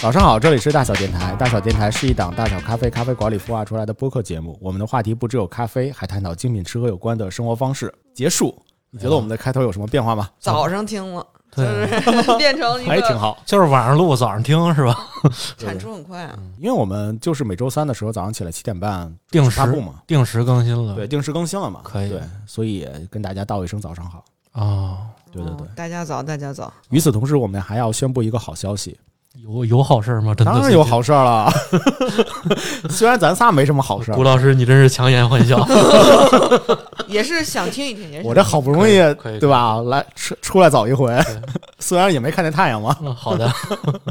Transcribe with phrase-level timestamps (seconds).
[0.00, 1.34] 早上好，这里是大小电台。
[1.34, 4.56] 大小电台是一档大小咖啡咖啡馆里孵化出来的播客节目。
[4.62, 7.92] 我们的话题不只有咖啡，还探讨精品吃喝有关的生活方式。
[8.14, 8.56] 结束，
[8.90, 10.30] 你觉得我们的开头有什么变化吗？
[10.38, 14.96] 早上听了，就对，是 变成一个还挺好，就是晚上录，早上听是吧？
[15.58, 16.38] 产出很快啊。
[16.58, 20.94] 因为我们就是每周三的时候早上起来七点半定时发布嘛，定时更新了。
[20.94, 24.24] 对，定时更新了嘛，可以对，所以跟大家道一声早上好。
[24.52, 26.72] 啊，对对对哦大家早，大家早。
[26.90, 28.96] 与此同时，我们还要宣布一个好消息，
[29.42, 30.34] 有有好事吗？
[30.34, 31.50] 真的当然有好事儿了。
[32.90, 35.66] 虽然咱仨没什么好事儿古，老师，你真是强颜欢笑。
[37.06, 38.98] 也是想听一听，也是我这好不容易
[39.40, 41.16] 对吧，来出出来走一回，
[41.78, 43.50] 虽然也没看见太阳嘛，嗯好的，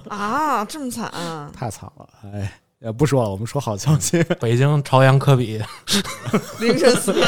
[0.09, 1.49] 啊，这么惨啊！
[1.57, 4.22] 太惨了，哎，也不说了，我们说好消息。
[4.40, 5.59] 北京朝阳科比
[6.59, 7.27] 凌晨四点，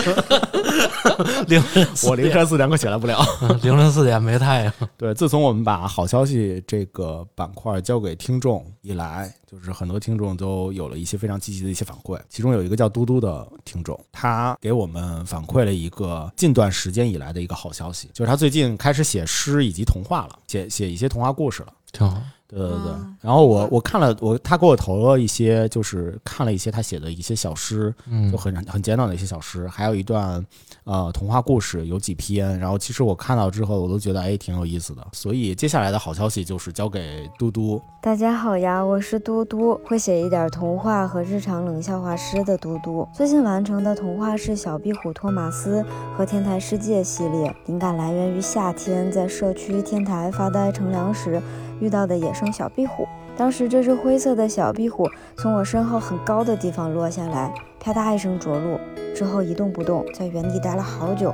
[1.47, 3.19] 凌晨我凌晨四点可起来不了。
[3.41, 4.73] 嗯凌晨四点没太阳。
[4.95, 12.19] 对，自从我们把好消息这个板块交给听众以来，就是很多听众都有了一些非常积极的一些反馈。
[12.29, 21.73] 其中有一个叫嘟嘟的听众，他给我们反馈了一个近段时间以来的一个好消息，就是他最近开始写诗以及童话了，写写一些童话故事了。
[21.91, 30.43] 挺好，对对对嗯，然后我我看了我他给我投了一些，就是看了一些他写的一些小诗，嗯就，很很简短的一些小诗，还有一段
[30.83, 32.57] 呃童话故事，有几篇。
[32.57, 35.07] 然后其实我看到之后，我都觉得哎挺有意思的。
[35.11, 43.07] 所以接下来的好消息就是交给嘟嘟，大家好呀，我是嘟嘟，会写一点童话和日常冷笑话诗的嘟嘟。
[43.13, 45.83] 最近完成的童话是《小壁虎托马斯》
[46.17, 51.39] 和《天台世界》系列，灵感来源于夏天在社区天台发呆乘凉时
[51.79, 53.07] 遇到的野生小壁虎。
[53.37, 58.77] 当时这只灰色的小壁虎从我身后很高的地方落下来，啪嗒一声着陆，
[59.15, 61.33] 之后一动不动，在原地待了好久。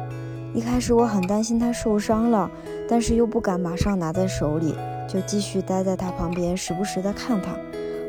[0.54, 2.50] 一开始我很担心它受伤了，
[2.88, 4.76] 但是又不敢马上拿在手里。
[5.08, 7.56] 就继续待在它旁边，时不时地看它。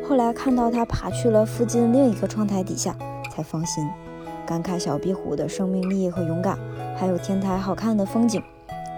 [0.09, 2.97] 后来看到它爬去了附近另一个窗台底下，
[3.31, 3.87] 才放心，
[4.47, 6.59] 感慨小壁虎的生命力和勇敢，
[6.97, 8.43] 还有天台好看的风景。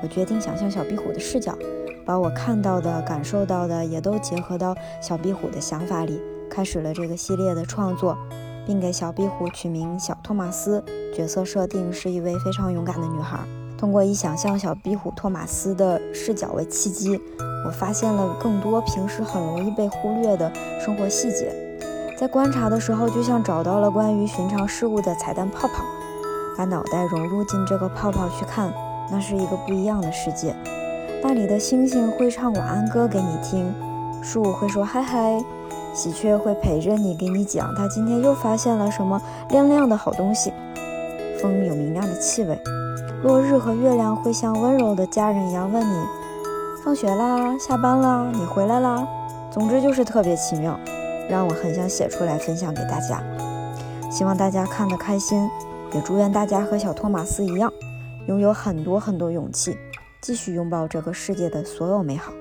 [0.01, 1.59] 我决定想象小壁虎的视角，
[2.09, 6.19] 把我看到的、感受到的也都结合到小壁虎的想法里，
[6.51, 8.17] 开始了这个系列的创作，
[8.67, 10.83] 并给小壁虎取名小托马斯。
[11.15, 13.39] 角色设定是一位非常勇敢的女孩。
[13.77, 17.21] 通过以想象小壁虎托马斯的视角为契机，
[17.67, 21.53] 我发现了更多平时很容易被忽略的生活细节。
[22.17, 25.85] 在观察的时候，就像找到了关于寻常事物的彩蛋泡泡，
[26.57, 28.73] 把脑袋融入进这个泡泡去看，
[29.11, 30.57] 那是一个不一样的世界。
[31.21, 33.75] 那里的星星会唱晚安歌给你听，
[34.23, 35.43] 树会说嗨嗨，
[35.93, 39.21] 喜鹊会陪着你，给你讲它今天又发现了什么
[39.51, 40.53] 亮亮的好东西。
[41.41, 42.59] 风有明亮的气味，
[43.23, 46.07] 落日和月亮会像温柔的家人一样问你：
[46.85, 49.07] 放学啦，下班啦，你回来啦。
[49.51, 50.79] 总之就是特别奇妙，
[51.29, 53.21] 让我很想写出来分享给大家。
[54.11, 55.49] 希望大家看得开心，
[55.93, 57.73] 也祝愿大家和小托马斯一样，
[58.27, 59.77] 拥有很多很多勇气，
[60.21, 62.33] 继续拥抱这个世界的所有美好。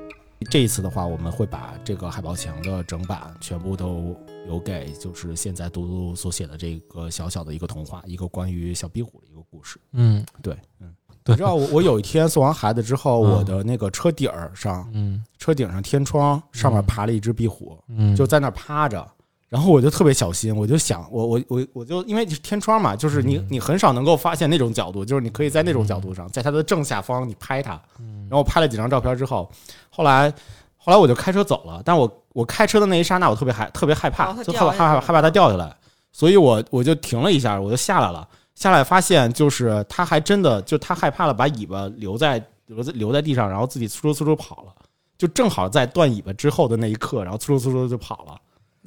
[0.51, 4.15] 这一次的话，我们会把这个海报墙的整版全部都
[4.45, 9.79] 留给，就是现在嘟嘟所写的这个小小的一个童话，一个关于小壁虎的一个故事。
[9.93, 10.93] 嗯，对，嗯，
[11.23, 19.05] 对你知道我我有一天送完孩子之后，嗯我的那个车顶儿上，嗯车顶上天窗上面爬了一只壁虎，嗯，就在那趴着。
[19.49, 27.81] 然后我就特别小心，我就想，我我我我就因为天窗嘛，就是你嗯你很少能够发现那种角度，就是你可以在那种角度上，在它的正下方你拍它。
[27.99, 29.49] 嗯然后我拍了几张照片之后，
[29.89, 30.29] 后来
[30.75, 35.73] 后来我就开车走了，但我我开车的那一刹那，我特别害特别害怕，就特别掉下来害怕害怕它掉下来，
[36.11, 38.27] 所以我我就停了一下，我就下来了。
[38.53, 44.73] 下来发现就是它还真的就它害怕了，把尾巴留在留在留在地上，然后自己嗖嗖嗖嗖跑了，
[45.17, 48.35] 就正好在断尾巴之后的那一刻，然后嗖嗖嗖嗖就跑了。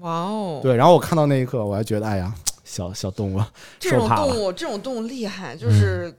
[0.01, 2.35] 哇哦，对，然后我看到那一刻，我还觉得哎呀，
[2.65, 3.43] 小小动物
[3.79, 4.09] 这种。
[4.09, 6.13] 动物，这种动物厉害，就是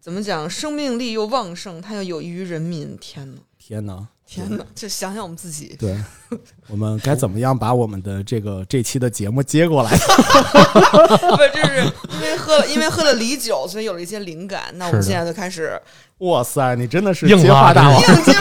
[0.00, 2.96] 怎么讲，生命力又旺盛，它又有益于人民。
[3.00, 4.08] 天哪，天哪！
[4.26, 4.64] 天哪！
[4.74, 5.94] 就想想我们自己，对，
[6.68, 9.90] 我们该怎么样把我们的这个这期的节目接过来？
[9.94, 14.62] 不是，就是因为喝了，因为喝了梨酒，所以有了一些灵感。
[14.76, 15.78] 那我们现在就开始
[16.18, 18.00] 哇塞，你真的是硬接话大王！
[18.00, 18.32] 硬接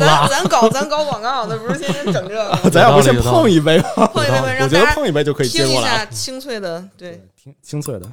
[0.00, 4.08] 咱咱搞咱搞广告，那不是天天整这个，咱要不先碰一杯吧？
[4.12, 8.10] 碰一杯吧，我觉得让大家碰一杯就可以接听一过来清脆的，对，听清脆的。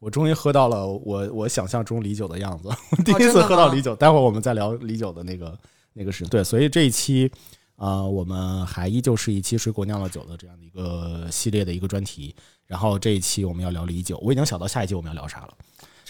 [0.00, 3.94] 我终于喝到了我我想象中李酒的样子， 我第一次喝到李酒。
[3.94, 5.56] 待会儿我们再聊李酒的那个
[5.92, 6.26] 那个事。
[6.26, 7.30] 对，所以这一期
[7.76, 12.34] 啊、呃我们还依旧是一期水果酿了酒的这样的一个系列的一个专题。
[12.66, 15.48] 然后这一期我们要聊李酒，我已经想到下一期我们要聊啥了，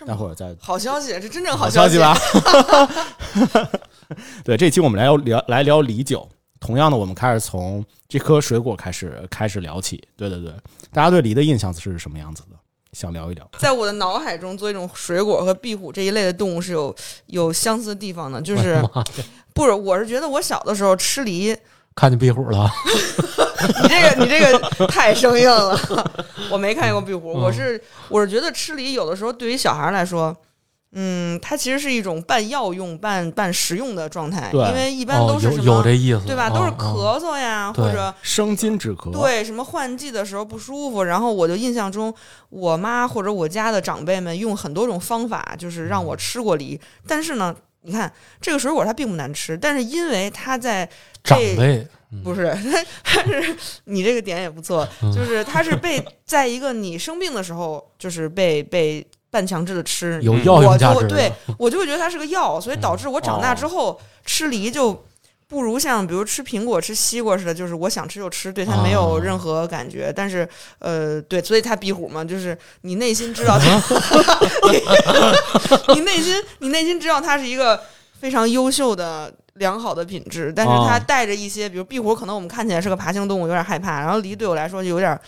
[0.06, 2.16] 待会儿再好消息，这真正好消息吧。
[4.44, 6.28] 对，这期我们来聊聊来聊李酒。
[6.60, 10.06] 同样的，我们开始从这颗水果开始开始聊起。
[10.16, 10.52] 对对对，
[10.92, 12.59] 大家对梨的印象是什么样子的？
[12.92, 13.48] 想聊一聊。
[13.58, 16.94] 在我的脑海中，做一种水果和壁虎这一类的动物是有
[17.26, 18.82] 有相似的地方的，就是
[19.54, 19.72] 不是？
[19.72, 21.56] 我是觉得我小的时候吃梨，
[21.94, 22.68] 看见壁虎了，
[23.82, 25.78] 你这个你这个太生硬了，
[26.50, 27.32] 我没看见过壁虎。
[27.32, 30.36] 我是我是觉得吃梨有的时候对于小孩来说，
[30.92, 36.50] 嗯，它其实是一种半药用半半食用的状态，因为一般都是什么、有这意思，对吧？
[36.50, 42.12] 都是咳嗽呀，对或者生津止咳，，对什么换季的时候不舒服，然后我就印象中，
[42.48, 46.80] 我妈或者我家的长辈们用很多种方法，就是让我吃过梨。
[47.06, 50.88] 但是呢，你看这个水果它并不难吃，但是因为它在
[51.22, 52.24] 长辈嗯。
[52.24, 52.52] 不是，
[53.04, 55.12] 它是你这个点也不错，嗯。
[55.12, 65.04] 就是它是被 在一个你生病的时候，就是被被半强制的吃，有嗯药用价值，我就对我就会觉得它是个药，所以导致我长大之后、吃梨就
[65.46, 70.12] 不如像比如吃苹果、吃西瓜似的，就是我想吃就吃，对它没有啊任何感觉。
[70.14, 70.48] 但是
[70.78, 73.64] 呃，对，所以它壁虎嘛，就是你内心知道它，
[75.94, 77.80] 你内心你内心知道它是一个
[78.20, 79.32] 非常优秀的。
[79.54, 84.00] 良好的品质，但是它哦带着一些，比如壁虎，可能我们看起来是个爬行动物，有点害怕。
[84.00, 85.20] 然后梨对我来说就有点，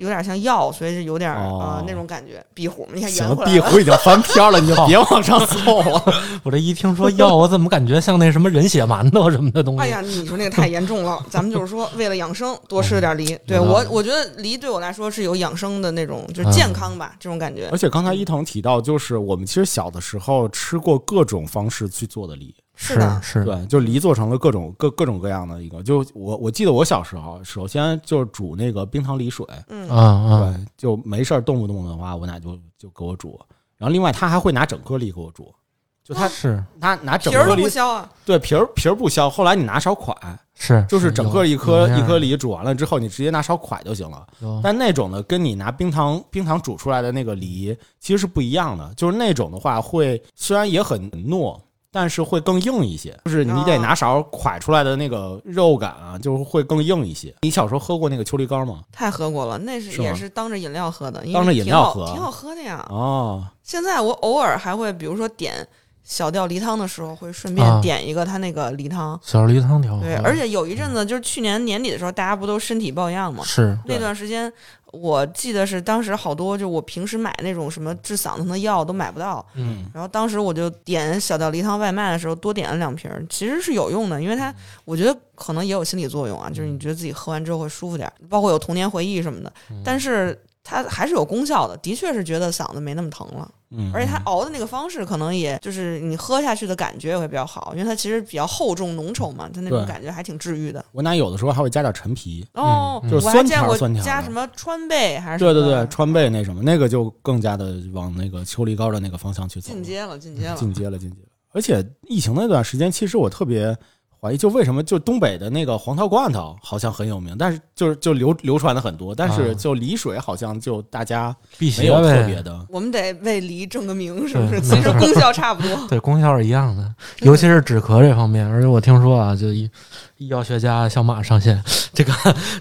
[0.00, 2.42] 有点像药，所以是有点呃哦那种感觉。
[2.54, 3.52] 壁虎，你看行了，圆回来。
[3.52, 6.02] 壁虎已经翻篇了，你就 别往上凑了。
[6.42, 9.82] 我这一听说药，我怎么感觉像那什么人血馒头什么的东西？
[9.82, 11.22] 哎呀，你说那个太严重了。
[11.28, 13.38] 咱们就是说，为了养生， 多吃点梨。
[13.46, 17.76] 对嗯我，我觉得梨对我来说是有养生的那种，就是健康吧，这种感觉而。
[17.76, 25.82] 且刚才伊藤提到，就是我们其实小的时候吃过各种方式去做的梨，是的，是，对，就梨做成了各种各各种各样的一个。
[25.82, 33.38] 就我我记得我小时候，首先就是煮那个冰糖梨水，嗯啊啊，对，就没事儿动不动的话，我奶就就给我煮。
[33.76, 35.54] 然后另外他还会拿整颗梨给我煮，
[36.02, 38.10] 就他是他拿整皮儿都颗梨不削啊。
[38.24, 40.16] 对皮儿皮儿不削，后来你拿勺蒯，
[40.54, 44.26] 是，就是整个一颗一颗梨煮完了之后，你直接拿勺蒯就行了。
[44.62, 48.90] 但那种的，跟你拿冰糖冰糖煮出来的那个梨其实是不一样的。
[48.94, 51.58] 就是那种的话，会虽然也很糯，
[51.92, 53.18] 但是会更硬一些。
[53.24, 57.34] 就是你得拿勺蒯出来的那个肉感啊，就是会更硬一些。
[57.42, 58.80] 你小时候喝过那个秋梨膏吗？
[58.92, 62.86] 太喝过了，那是是也是当着饮料喝的，当着饮料喝挺好喝的呀。
[62.90, 65.66] 哦，现在我偶尔还会，比如说点
[66.02, 67.80] 小吊梨汤的时候，会顺啊。
[67.80, 69.18] 便点一个它那个梨汤。
[69.22, 73.44] 小梨汤挺好喝对，而且有一阵子就是去年年底的时候，大家不都身体抱恙吗？
[73.44, 73.78] 是。
[73.86, 74.52] 那段时间，
[74.92, 79.84] 我记得是当时好多，就我平时买那种什么治嗓子疼的药都买不到，嗯。
[79.94, 84.52] 然后当时我就点小吊梨汤外卖的时候多点了两瓶儿，其实是有用的，因为它
[84.84, 89.52] 我觉得可能也有心理作用啊，就是你觉得自己喝完之后会舒服点儿，包括有童年回忆什么的，
[89.84, 90.36] 但是
[90.70, 100.84] 它还是有功效的，的确是觉得嗓子没那么疼了，嗯，而且它熬的那个方式可能也就是你喝下去的感觉也会比较好，因为它其实比较厚重浓稠嘛，它那种感觉还挺治愈的。
[100.92, 102.46] 我奶有的时候还会加点陈皮。
[102.54, 110.56] 哦，嗯就是酸我还见过条酸甜加什么川贝还是对对对，川贝那什么，那个就更加的往那个秋梨膏的那个方向去走，进阶了，进阶了。
[110.56, 111.26] 进阶了，进阶了。
[111.52, 113.76] 而且疫情那段时间，其实我特别
[114.22, 122.66] 怀疑，就为什么就东北的那个黄桃罐头好像很有名，但是就是就流流传的很多，但是啊就梨水好像就大家没有特别的。
[122.68, 124.50] 我们得为梨正个名，是不是？
[124.50, 125.74] 对其实功效差不多。
[125.88, 128.46] 对，功效是一样的，尤其是止咳这方面。
[128.46, 129.70] 而且我听说啊，就医
[130.18, 131.62] 医药学家小马上线，
[131.94, 132.12] 这个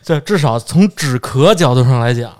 [0.02, 2.32] 这至少从止咳角度上来讲，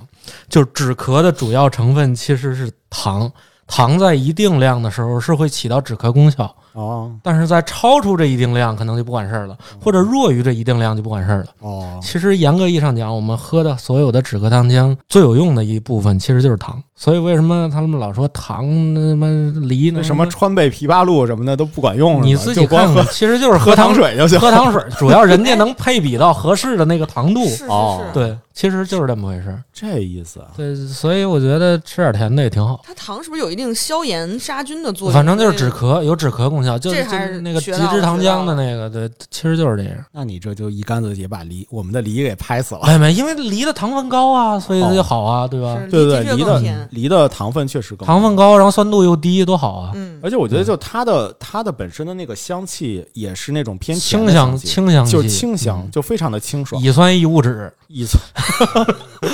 [0.48, 3.30] 就止咳的主要成分其实是糖，
[3.68, 11.48] 糖在一定量的时候是会起到止咳功效，哦但是在超出这一定量可能就不管事儿了，或者弱于这一定量就不管事儿了。
[11.60, 16.82] 哦，其实严格意义上讲，我们喝的所有的止咳糖浆最有用的一部分其实就是糖。
[16.96, 19.28] 所以为什么他们老说糖那么
[19.68, 24.40] 梨那那什么川贝枇杷露什么的都不管用，你自己光喝看看，其实就是喝糖糖水就行。
[24.40, 27.42] 喝糖水，主要人家能配比到合适的那个糖度。
[27.70, 29.58] 哦，对，其实就是这么回事。
[29.74, 32.82] 这意思啊，对，所以我觉得吃点甜的也挺好。
[32.84, 35.14] 它糖是不是有一定消炎杀菌的作用？
[35.14, 39.94] 反正就是止咳，有止咳功效，就就是那个极致糖浆的那个，对，其实就是这样。
[40.12, 42.82] 那你这就一竿子也把梨我们的梨给拍死了。
[42.86, 45.80] 没没，因为梨的糖分高啊，所以它就好啊，对吧？
[45.90, 46.88] 对对对，梨的。
[46.92, 49.92] 梨的糖分确实高糖分高，然后酸度又低，多好啊！
[49.96, 56.82] 嗯，而且我觉得就它的它的本身的那个香气也是那种偏清香清香，就是清香，嗯就非常的清爽。
[56.82, 58.22] 乙酸异物质乙酸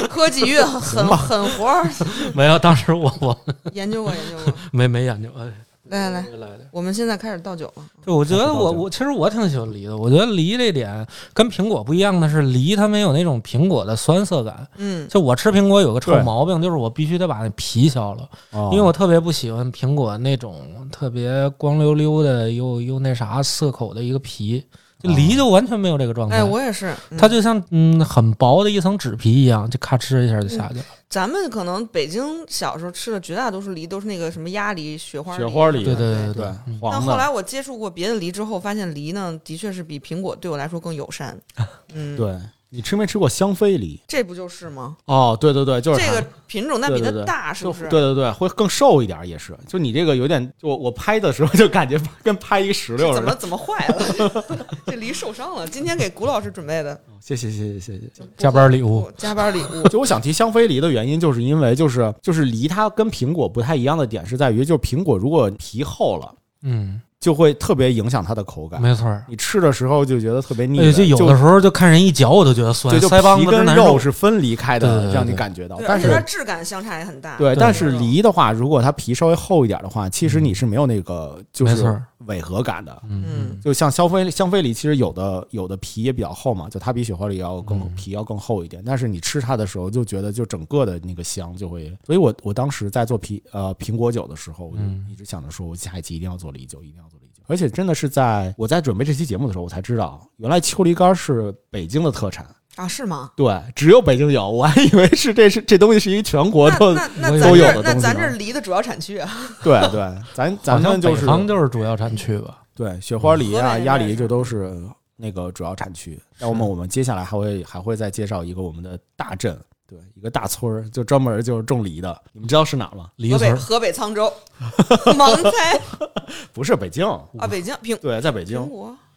[0.10, 1.90] 科技月 狠狠活儿
[2.34, 3.38] 没有，当时我我
[3.74, 4.54] 研究过研究过。
[4.72, 5.30] 没没研究。
[5.38, 5.46] 哎，
[5.90, 6.48] 来来来。
[6.72, 7.84] 我们现在开始倒酒了。
[8.04, 9.96] 对，我觉得我我其实我挺喜欢梨的。
[9.98, 14.68] 我觉得梨这点跟苹果不一样的是，梨它没有那种苹果的酸涩感。
[14.78, 20.62] 嗯，就我吃苹果有个臭毛病，就是我必须得把那皮削了，哦因为我特别不喜欢苹果那种
[20.92, 24.64] 特别光溜溜的又又那啥涩口的一个皮。
[25.06, 26.38] 这梨就完全没有这个状态。
[26.38, 30.86] 哎，我也是，嗯它就像嗯很薄的一层纸皮一样，就咔哧一下就下去了。
[31.08, 41.40] 咱们可能北京小时候吃的绝大多数梨都是那个什么鸭梨、雪花雪花梨对对对对对嗯，但后来我接触过别的梨之后，发现梨呢的确是比苹果对我来说更友善。
[41.94, 42.36] 嗯，对
[42.76, 44.00] 你吃没吃过香妃梨？
[44.08, 44.98] 这不就是吗？
[45.06, 47.88] 哦，对对对，就是这个品种但比它大，是不是？
[47.88, 49.58] 对对对，会更瘦一点，也是。
[49.68, 53.16] 就你这个有点，就我我拍的时候 就感觉跟拍一石榴似的。
[53.22, 54.46] 怎么怎么坏了？
[54.86, 55.66] 这梨受伤了。
[55.66, 58.24] 今天给谷老师准备的谢谢谢谢谢谢。
[58.38, 59.88] 加班礼物，加班礼物。
[59.90, 66.34] 就我想提香妃梨的原因，就是因为就是就是梨它跟苹果不太一样的点是在于，就是苹果如果皮厚了，
[66.66, 68.82] 嗯，就会特别影响它的口感。
[68.82, 69.24] 没错儿。
[69.30, 73.66] 你吃的时候就觉得特别腻就有的时候就看人一嚼，我都觉得酸，就就腮帮皮跟。
[73.76, 75.80] 肉是分离开的，对对对让你感觉到。
[75.88, 77.38] 但是它质感相差也很大。
[77.38, 83.04] 对，但是梨的话，如果它皮稍微厚一点的话，其实你是没有那个就是没错儿违和感的。
[83.08, 88.84] 嗯嗯，就像香妃香妃梨，其实有的有的皮也比较厚嘛，就它比雪花梨要更、嗯皮要更厚一点。
[88.86, 91.96] 但是你吃它的时候，就觉得就整个的那个香就会。
[92.06, 97.44] 所以我我当时在做皮呃苹果酒的时候，我就嗯一直想着说，我下一期一定要做梨酒，一定要做梨酒。
[97.48, 102.48] 而且真的是在我在准备这期节目的时候，我才知道原来秋梨干是北京的特产。
[102.76, 103.32] 啊，是吗？
[103.36, 109.30] 对，只有北京有，我还以为是这是这东西是一全国那都那那都咱这有的东西儿那咱这梨的主要产区啊，
[109.64, 112.62] 对对，咱咱们就是北方就是主要产区吧。
[112.76, 114.78] 对，雪花梨啊、鸭梨就都是
[115.16, 116.20] 那个主要产区。
[116.38, 122.22] 那我们我们接下来还会还会再介绍一个我们的大镇，对，一个大村儿，就专门就是种梨的。
[122.34, 123.10] 你们知道是哪儿吗？
[123.16, 124.34] 梨村河北河北沧州，
[125.16, 125.80] 盲猜
[126.52, 128.60] 不是北京，啊，北京苹对，在北京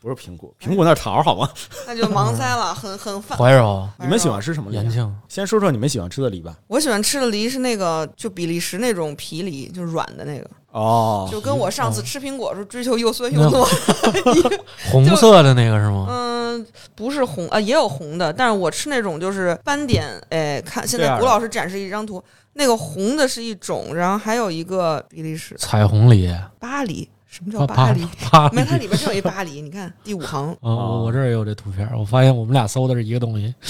[0.01, 1.49] 不是苹果，苹果那桃儿好吗？
[1.87, 3.37] 那就盲猜了，很很烦。
[3.37, 4.83] 怀柔、你们喜欢吃什么梨啊？
[4.83, 6.57] 延庆，先说说你们喜欢吃的梨吧。
[6.69, 13.67] 我喜欢吃的梨是那个就比利时那种皮梨，就是软的那个，哦，就跟我上次吃苹果时候追求又酸又糯。
[14.93, 16.07] 红色的那个是吗？
[16.09, 20.07] 嗯，不是红啊，也有红的，但是我吃那种就是斑点。
[20.31, 27.09] 哎，看现在谷老师展示一张图，那个红的是一种，然后还有一个比利时彩虹梨，巴黎。
[27.29, 28.01] 什么叫巴巴黎？
[28.53, 28.77] 没，它。
[28.79, 29.61] 里边就有一巴黎。
[29.61, 33.55] 你看第五行啊， 我我这儿也有这图片，我发现我们俩搜的是一个东西。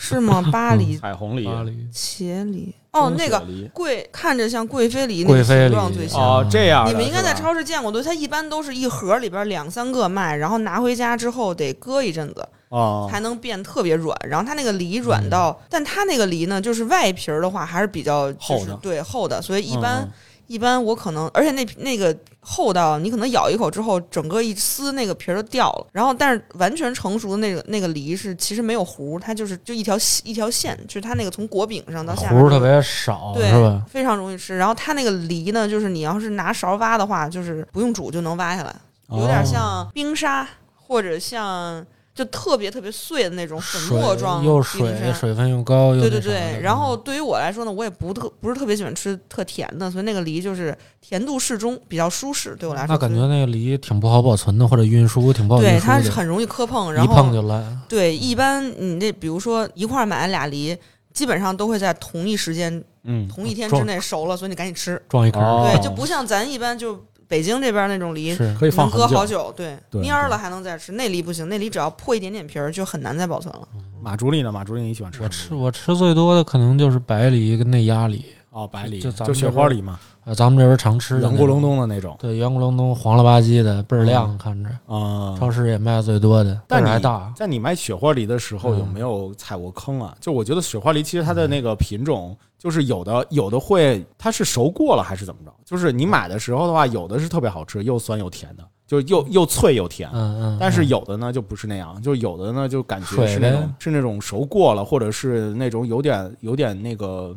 [0.00, 0.40] 是吗？
[0.52, 6.20] 巴黎彩虹梨，巴黎茄梨哦，那个贵看着像贵妃梨那个贵妃状最像。
[6.20, 14.16] 哦，这样你们应该在超市见过，对，它一般都是一盒里边两三个卖，然后拿回家之后得搁一阵子，哦，才能变特别软。
[14.28, 20.10] 然后它那个梨软到，但它那个梨呢，就是外皮儿的话还是比较就是厚的对厚的，所以一般、嗯
[20.48, 25.86] 一般我可能，而且那那个厚到你可能咬一口之后，整个一撕那个皮儿都掉了。
[25.92, 33.80] 然后但是完全成熟的那个那个梨是其实没有核，它就是就一条细一条线，就是它那个从果柄上到下面核特别少，对？
[33.86, 34.56] 非常容易吃。
[34.56, 38.74] 然后它那个梨呢，就是你要是拿勺挖的话，就是不用煮就能挖下来，
[39.10, 41.84] 有点哦像冰沙，或者像
[42.18, 52.56] 就特别特别碎的那种粉末状水又水，水分又高，又对对对，然后对于我来说呢，我也不特不是特别喜欢吃特甜的，所以那个梨就是甜度适中，比较舒适。
[52.58, 57.80] 对我来说，那感觉那个梨挺不好保存的，或者运输挺不好运对输的，它是很容易磕碰，然一碰后就烂。
[57.88, 60.76] 对一般你这比如说一块儿买俩梨，
[61.14, 65.00] 基本上都会在同一时间、嗯，同一天之内熟了，所以你赶紧吃。
[65.08, 68.34] 撞一坑儿，哦对，就不像咱一般就北京这边那种梨。
[68.58, 70.92] 可以放能搁好久，对，蔫儿了还能再吃。
[70.92, 73.68] 那梨不行，那梨只要破一点点皮儿，就很难再保存了。
[74.00, 74.50] 马竹梨呢？
[74.50, 75.22] 马竹梨你喜欢吃？
[75.22, 84.68] 我吃我吃最多的可能就是白梨跟那鸭梨，哦，白梨就雪花梨嘛，呃，咱们这边常吃的圆咕隆，咚的那种对，圆咕隆咚、黄了吧唧的，倍儿亮，看着。
[84.86, 85.34] 啊。
[85.40, 87.32] 超市也卖最多的，但还大。
[87.34, 90.14] 在你买雪花梨的时候，嗯有没有踩过坑啊？
[90.20, 95.50] 就我觉得雪花梨其实它的那个品种，就是有的有的会它是熟过了还是怎么着？
[95.64, 100.10] 就是你买的时候的话，有的是特别好吃，又酸又甜的，就又又脆又甜。
[100.12, 107.34] 嗯嗯，但是嗯有的呢就不是那样，就有的呢就感觉是那种是那种熟过了，或者是那种有点有点那个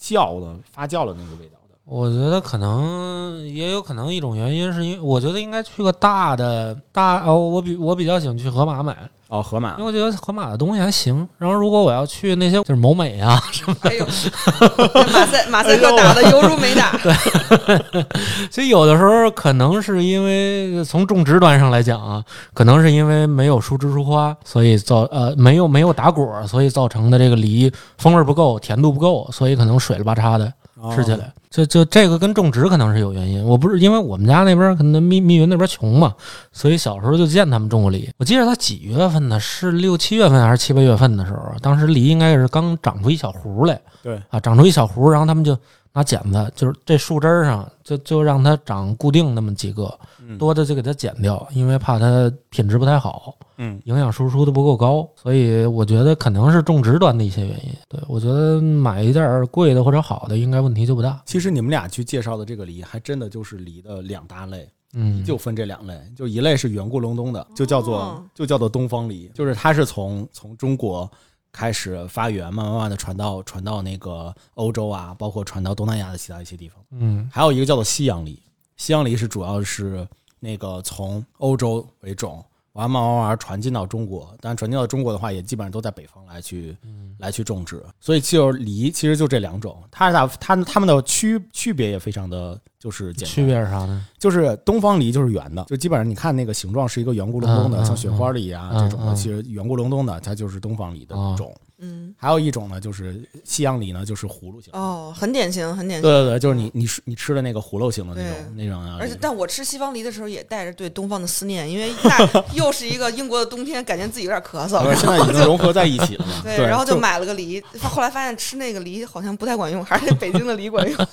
[0.00, 1.61] 酵的发酵的那个味道的。
[1.84, 8.96] 我觉得可能也有可能一种原因是因为我觉得应该去个大的大哦，我比我比较喜欢去盒马买，
[9.28, 11.28] 哦，河马因为我觉得盒马的东西还行。
[11.38, 16.96] 然后如果我要去那些就是某美啊什么，哎呦， 这马赛马赛克打的犹如没打。
[17.02, 18.06] 对
[18.50, 22.24] 所以有的时候可能是因为从种植端上来讲啊，
[22.54, 30.50] 可能是因为没有疏枝疏花，所以造呃没有没有打果，所以造成的这个梨风味不够，甜度不够，所以可能水了吧叉的
[30.94, 31.32] 吃起哦来。
[31.50, 36.14] 就就这个跟种植可能是有原因，我不是因为我们家那边可能密密云那边穷嘛，
[36.50, 38.10] 所以小时候就见他们种过梨。
[38.16, 39.38] 我记得他几月份呢？
[39.38, 41.52] 是六七月份还是七八月份的时候？
[41.60, 45.54] 当时梨应该是刚长出一小核来，对啊，长出一小核，然后他们就
[45.92, 57.72] 拿剪子，就是这树枝儿上就就让它长固定那么几个，嗯多的就给它剪掉，因为怕它品质不太好，嗯，营养输出的不够高，所以我觉得可能是种植端的一些原因。
[57.88, 61.22] 对我觉得买一点儿贵的或者好的，应该问题就不大。
[61.26, 71.10] 其实你们俩去介绍的这个梨，还真的就是梨的两大类，嗯，就分这两类，就一类是圆咕隆咚的，就叫做哦就叫做东方梨，就是它是从从中国
[71.52, 76.82] 开始发源，慢慢慢慢的传到传到那个欧洲啊，包括传到东南亚的其他一些地方。
[76.90, 78.42] 嗯还有一个叫做西洋梨，
[78.76, 80.08] 西洋梨是主要是
[80.40, 86.76] 那个从欧洲为种，完慢慢慢慢传进到中国，但传进到中国的话，也基本上都在北方来去
[87.18, 94.06] 来去种植，所以就是梨其实就这两种，它俩它它们的区区别也非常的就是简单区别是啥呢？
[94.18, 101.54] 就是东方梨就是圆的，就基本上你看那个形状是一个圆咕隆咚的，像雪花梨啊嗯这种的，嗯其实圆咕隆咚的，它就是东方梨的哦种。
[101.82, 104.72] 嗯，还有一种呢，就是西洋梨呢，就是葫芦型。
[104.72, 106.08] 哦，很典型，很典型。
[106.08, 108.98] 对对对，就是你你吃你吃的那个葫芦型的那种那种啊。
[109.00, 116.40] 而且，但我吃西方梨的时候也带着对东方的思念，因为那又是一个英国的冬天，感觉自己有点咳嗽，现在已经融合在一起了嘛？
[116.44, 121.08] 对，然后就买了个梨，后来发现吃那个梨好像不太管用，还是那北京的梨管用。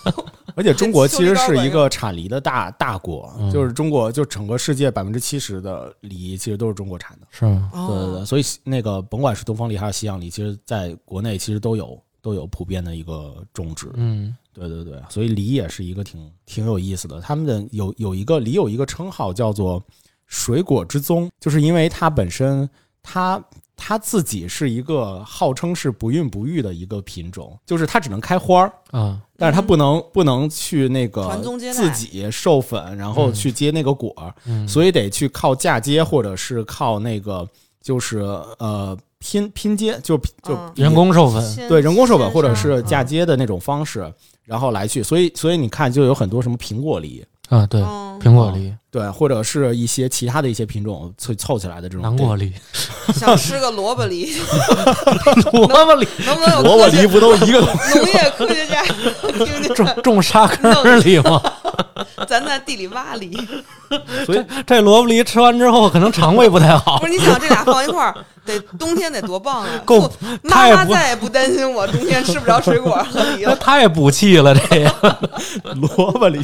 [0.60, 7.26] 而且中国其实是一个产梨的大大国，嗯就是中国就整个世界百分之七十的梨其实都是中国产的。
[7.32, 7.72] 是吗？
[7.72, 13.90] 对对对，哦，所以那个甭管是东方梨还是西洋梨，其实在国内其实都有都有普遍的一个种植。
[13.94, 17.22] 嗯对对对，所以梨也是一个挺挺有意思的。
[17.22, 19.82] 他们的有有一个梨有一个称号叫做
[20.28, 22.70] “水果之宗”，就是因为它本身
[23.02, 23.42] 它
[23.82, 29.20] 它自己是一个号称是不孕不育的一个品种，就是它只能开花儿，啊。
[29.38, 31.74] 但是它不能不能去那个传宗接代。
[31.74, 37.48] 自己授粉，然后去结那个果儿，嗯，所以得去靠嫁接或者是靠那个
[37.82, 38.20] 就是
[38.58, 40.72] 呃拼拼接，就就嗯。
[40.76, 48.20] 人工授粉，先对人工授粉或者是嫁接的那种方式，然后来去，所以所以你看就有很多什么苹果梨，啊，对，嗯。
[48.20, 52.52] 苹果梨、对，或者是一些其他的一些品种凑凑起来的这种南瓜梨、
[53.14, 54.34] 想吃个萝卜梨，
[55.54, 58.00] 萝卜梨，能不能有萝卜梨不都一个东西？
[58.00, 61.40] 农业科学家听听种种沙坑里吗？
[62.28, 63.36] 咱在地里挖梨，
[64.26, 67.08] 所以这萝卜梨吃完之后，可能肠胃不太好不。
[67.08, 68.16] 是你想这俩放一块儿，
[68.46, 69.70] 得冬天得多棒啊！
[69.86, 70.12] 够父
[70.44, 76.40] 妈妈再也不担心我冬天吃不着水果和梨 那了，太补气了，这个萝卜梨。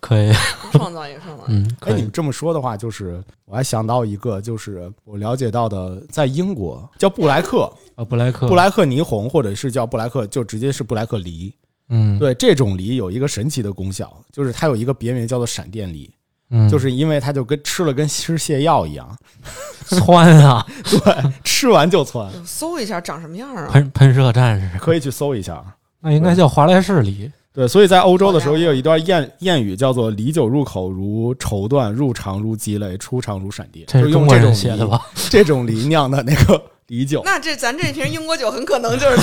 [0.00, 0.32] 可以，
[0.72, 1.44] 创造一个创造。
[1.48, 11.52] 嗯，哎，可以你们，这么说的话，就是我还想到一个，就是我了解到的，在英国叫布莱克，啊，布莱克，布莱克霓虹，或者是叫布莱克，就直接是布莱克梨。
[11.88, 16.12] 嗯，对，这种梨有一个神奇的功效，就是它有一个别名叫做闪电梨，
[16.50, 19.16] 嗯，就是因为它就跟吃了跟吃泻药一样，
[19.88, 22.30] 窜啊，对，吃完就窜。
[22.44, 23.68] 搜一下长什么样啊？
[23.72, 25.62] 喷喷射战士，可以去搜一下。
[26.00, 27.30] 那应该叫华莱士梨。
[27.52, 35.00] 对，所以在欧洲的时候也有一段谚谚语叫做“梨酒入口如绸缎，入肠如鸡肋，出肠如闪电”，这就是用中国人这种的吧？
[35.30, 39.16] 这种梨酿的那个梨酒，那这咱这瓶英国酒很可能就是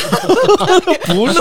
[1.13, 1.39] 不是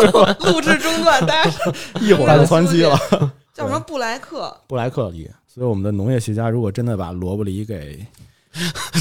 [0.48, 1.50] 录制中断，大家
[2.00, 2.98] 一会儿就窜稀了。
[3.52, 4.56] 叫什么布莱克？
[4.66, 8.06] 布莱克梨，所以我们的农业学家如果真的把萝卜梨给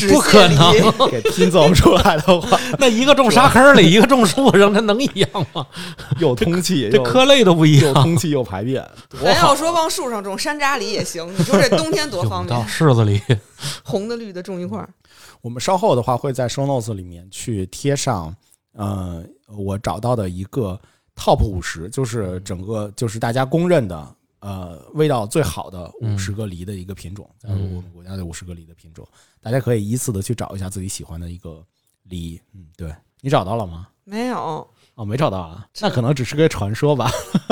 [0.10, 0.74] 不可能
[1.10, 5.66] 给拼凑出来的话，那一个种沙坑里，一个种树上，它能一样吗？
[6.20, 7.88] 又通气，这科类都不一样。
[7.88, 8.86] 又通气又排便，
[9.24, 13.22] 咱要说往树上种山楂梨也行，你说这冬天多方便，柿子梨，
[13.84, 14.90] 红的绿的种一块儿。
[15.42, 18.36] 我们稍后的话会在 show notes 里面去贴上，
[18.74, 20.80] 呃，我找到的一个
[21.16, 29.08] top 五十，就是整个就是大家公认的，呃，味道最好的五十个梨的一个品种，在我们国家的五十个梨的品种，
[29.42, 31.64] 大家可以依次的去找一下自己喜欢的一个
[32.04, 32.40] 梨。
[32.54, 32.94] 嗯，对。
[33.24, 33.88] 你找到了吗？
[34.04, 37.12] 没有，哦，没找到啊，那可能只是个传说吧，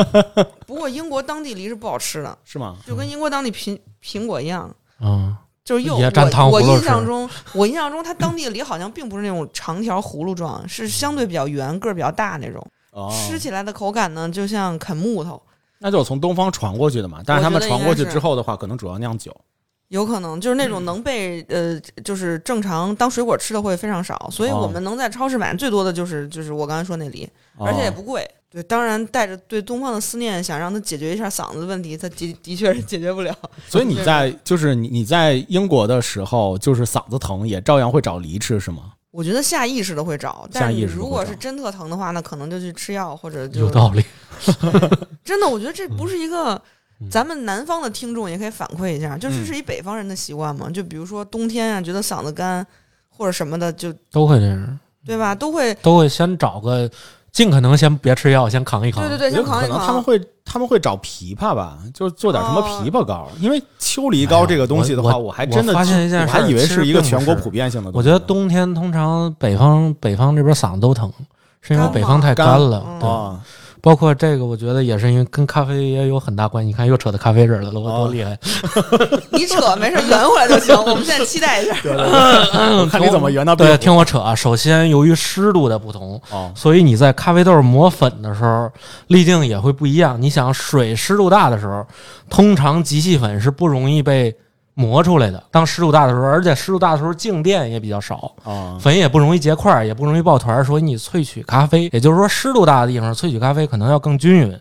[0.66, 2.78] 不过英国当地梨是不好吃的，是吗？
[2.88, 4.76] 就跟英国当地苹苹果一样。
[5.00, 5.38] 嗯，
[5.70, 12.66] 就是又也蘸我我糖葫芦吃印象中，我印象中它当地的梨好像并不是那种长条葫芦状，是相对比较圆、个儿比较大那种。
[12.92, 15.40] 哦，吃起来的口感呢，就像啃木头，
[15.78, 19.32] 那就是从东方传过去的嘛，但是他们传过去之后的话，可能主要酿酒。
[19.90, 27.30] 有可能就是那嗯种能被呃，就是正常当水果吃的会非常少，所以哦我们能在超市买最多的就是就是我刚才说那梨，
[27.60, 28.28] 而且也哦不贵。
[28.52, 33.36] 对，当然带着对东方的思念，想让他解决一下嗓子的问题，他的的确是解决不了。
[33.70, 38.94] 所以你在就是你你在英国的时候，就是嗓子疼也照样会找梨吃是吗？
[39.12, 44.04] 我觉得下意识的会找，但是识地会找如果是真特疼的话，那可能就去吃药或者就有道理。
[45.24, 46.54] 真的，我觉得这不是一个
[47.02, 50.70] 嗯咱们南方的听众也可以反馈一下，就是嗯是一北方人的习惯嘛。
[50.70, 52.66] 就比如说冬天啊，觉得嗓子干
[53.10, 55.34] 或者什么的，就都会这样，对吧？
[55.36, 56.90] 都会都会先找个
[57.40, 59.02] 尽可能先别吃药，先扛一扛。
[59.08, 60.04] 对对对，先扛一可能他们。
[60.04, 60.20] 会
[60.52, 67.98] 他们会找枇杷吧，就做点什么哦枇杷膏，因为秋梨膏这个东西的话，我还真的发现一件我事儿还以为是一个全国普遍性的东西。
[67.98, 71.10] 我觉得冬天通常北方北方这边嗓子都疼，
[71.62, 72.84] 是因为北方太干干了。
[72.86, 73.40] 嗯对，啊，
[73.82, 76.68] 包括这个，我觉得也是因为跟咖啡也有很大关系。
[76.68, 78.38] 你看，又扯到咖啡这儿来了，我哦多厉害！
[79.32, 80.76] 你扯没事，圆回来就行。
[80.76, 81.74] 我们现在期待一下。
[81.82, 84.36] 对对对 看你怎么圆到对，听我扯啊。
[84.36, 88.70] 首先，由于湿度的不同，哦所以你在咖啡豆磨粉的时候，
[89.08, 90.22] 粒径也会不一样。
[90.22, 91.86] 你想，水湿度大的时候，
[92.30, 94.36] 通常极细粉是不容易被
[94.80, 95.44] 磨出来的。
[95.52, 104.60] 当湿度大的时候，而且湿度大的时候静电也比较少，啊粉也不容易结块，也不容易抱团，所以你萃取咖啡，也就是说湿度大的地方萃取咖啡可能要更均匀呵。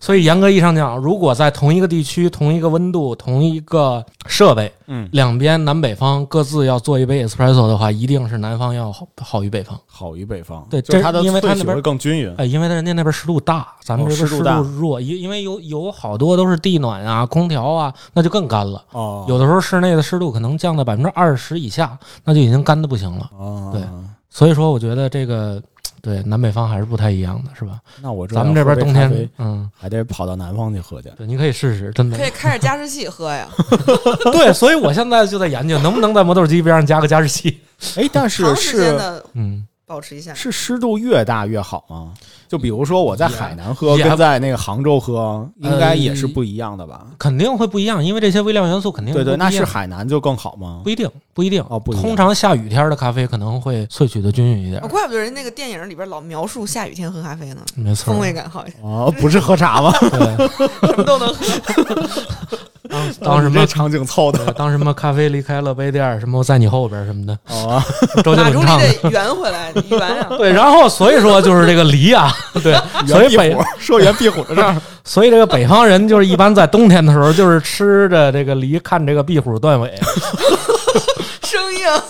[0.00, 9.78] 所以严格意义上讲，如果在同一个地区、同一个温度、同一个设备，嗯，两边南北方各自要做一杯 espresso 的话，一定是南方要好好于北方。
[9.86, 12.32] 好于北方，对这因为它那边会更均匀。
[12.36, 18.82] 哎，因为人家那边湿度大，咱们哦这边湿湿度弱，因因为有有好多都是地暖啊、空调啊，那就更干了。
[18.92, 23.28] 哦，有的时候室内的湿度可能降到百分之二十以下，那就已经干的不行了。
[23.36, 23.82] 哦，对
[24.30, 25.60] 所以说，我觉得这个
[26.00, 27.80] 对南北方还是不太一样的，是吧？
[28.02, 31.10] 那我知道咱们这边冬天，嗯，还得跑到南方去喝去。
[31.16, 32.24] 对，你可以试试，真的可。
[32.26, 33.48] 以开着加湿器喝呀
[34.32, 37.60] 对，所以我现在就在研究，能不能在磨豆机边上加个加湿器。
[37.96, 39.00] 哎，但是是
[39.34, 40.32] 嗯，保持一下。
[40.34, 42.12] 是湿度越大越好吗？
[42.46, 47.06] 就比如说我在海南喝，也跟在那个杭州喝，应该也是呃不一样的吧？
[47.18, 50.90] 肯定会不一样，因为这些微量元素肯定对对，那是海南就更好吗不？
[50.90, 58.20] 一定，不一定哦不通常下雨天的咖啡可能会萃取的均匀一点啊，怪不得人那个电影里边老描述下雨天喝咖啡呢，没错风。
[58.20, 59.92] 味感好一点，哦，不是喝茶吗？
[60.00, 60.48] 对，
[60.88, 62.58] 什么都能喝。
[62.90, 67.82] 当当什么场景凑的当什么咖啡离开了杯垫，什么在你后边什么的，哦，
[68.24, 69.10] 周杰伦唱的。
[69.10, 70.26] 圆回来，你圆呀。
[70.38, 72.74] 对，然后所以说就是这个梨啊，对，
[73.06, 79.92] 所以北说圆壁虎的事儿，所以这个北方人就是一般在冬天的时候，就是吃着这个梨，看这个壁虎断尾。
[81.42, 82.02] 生硬。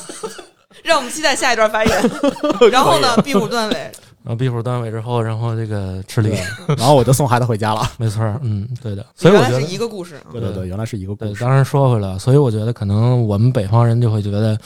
[0.84, 2.10] 让我们期待下一段发言。
[2.72, 3.92] 然后呢，壁虎断尾，
[4.28, 6.34] 然后壁虎断尾之后，然后这个吃梨，
[6.76, 7.80] 然后我就送孩子回家了。
[7.96, 9.02] 没错儿，嗯，对的。
[9.16, 10.20] 所以我原来是觉得，一个故事。
[10.30, 11.42] 对对对，原来是一个，故事。
[11.42, 14.58] 当然说回来，所以我觉得可能我们北方人就会觉得，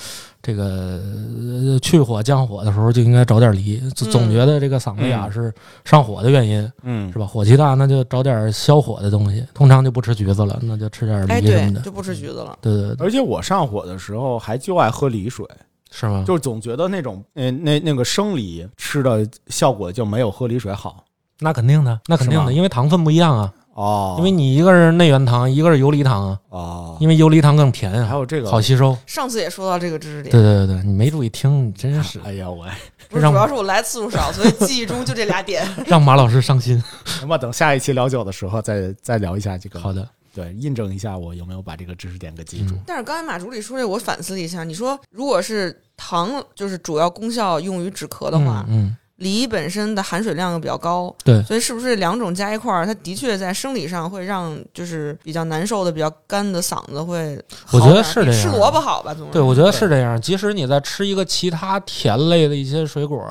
[0.42, 1.00] 这个
[1.38, 7.24] 呃去火降火的时候就应该找点梨，总总嗯觉得这个嗓子哑嗯是上火的原因，嗯是，吧？
[7.24, 11.80] 火气大，那就找点消火的东西，通常就不吃橘子了，那就吃点梨什么的，。
[11.82, 12.58] 就不吃橘子了。
[12.60, 15.46] 对对对，而且我上火的时候还就爱喝梨水，
[15.92, 16.24] 是吗？
[16.26, 21.04] 就是总觉得那种那那那个生理吃的效果就没有喝梨水好。
[21.38, 23.52] 那肯定的，那肯定的，因为糖分不一样啊。
[23.74, 28.94] 哦，因为你一个是内源糖，一个是游离糖啊，哦，因为游离糖更甜啊，还有这个好吸收。
[29.06, 32.66] 上次也说到这个知识点，对对对，你没注意听，你真是哎呀我，
[33.08, 35.66] 不是主要是我来次数少，所以记忆中就这俩点。
[35.88, 36.84] 让马老师伤心。
[37.22, 39.80] 那么等下一期聊酒的时候再再聊一下这个。
[39.80, 42.74] 好，的，对，印证一下我有没有把这个知识点给记住。
[42.74, 57.40] 嗯但是刚才马助理说这，我反思了一下，你说如果是糖就是主要功效用于止咳的话，嗯，梨本身的含水量又比较高，对所以是不是两种加一块儿，它的确在生理上会让就是比较难受的、比较干的嗓子会
[57.70, 59.14] 我觉得是这样吃萝卜好吧？
[59.14, 60.20] 总对，我觉得是这样。
[60.20, 63.24] 即使你在吃一个其他甜类的一些水果，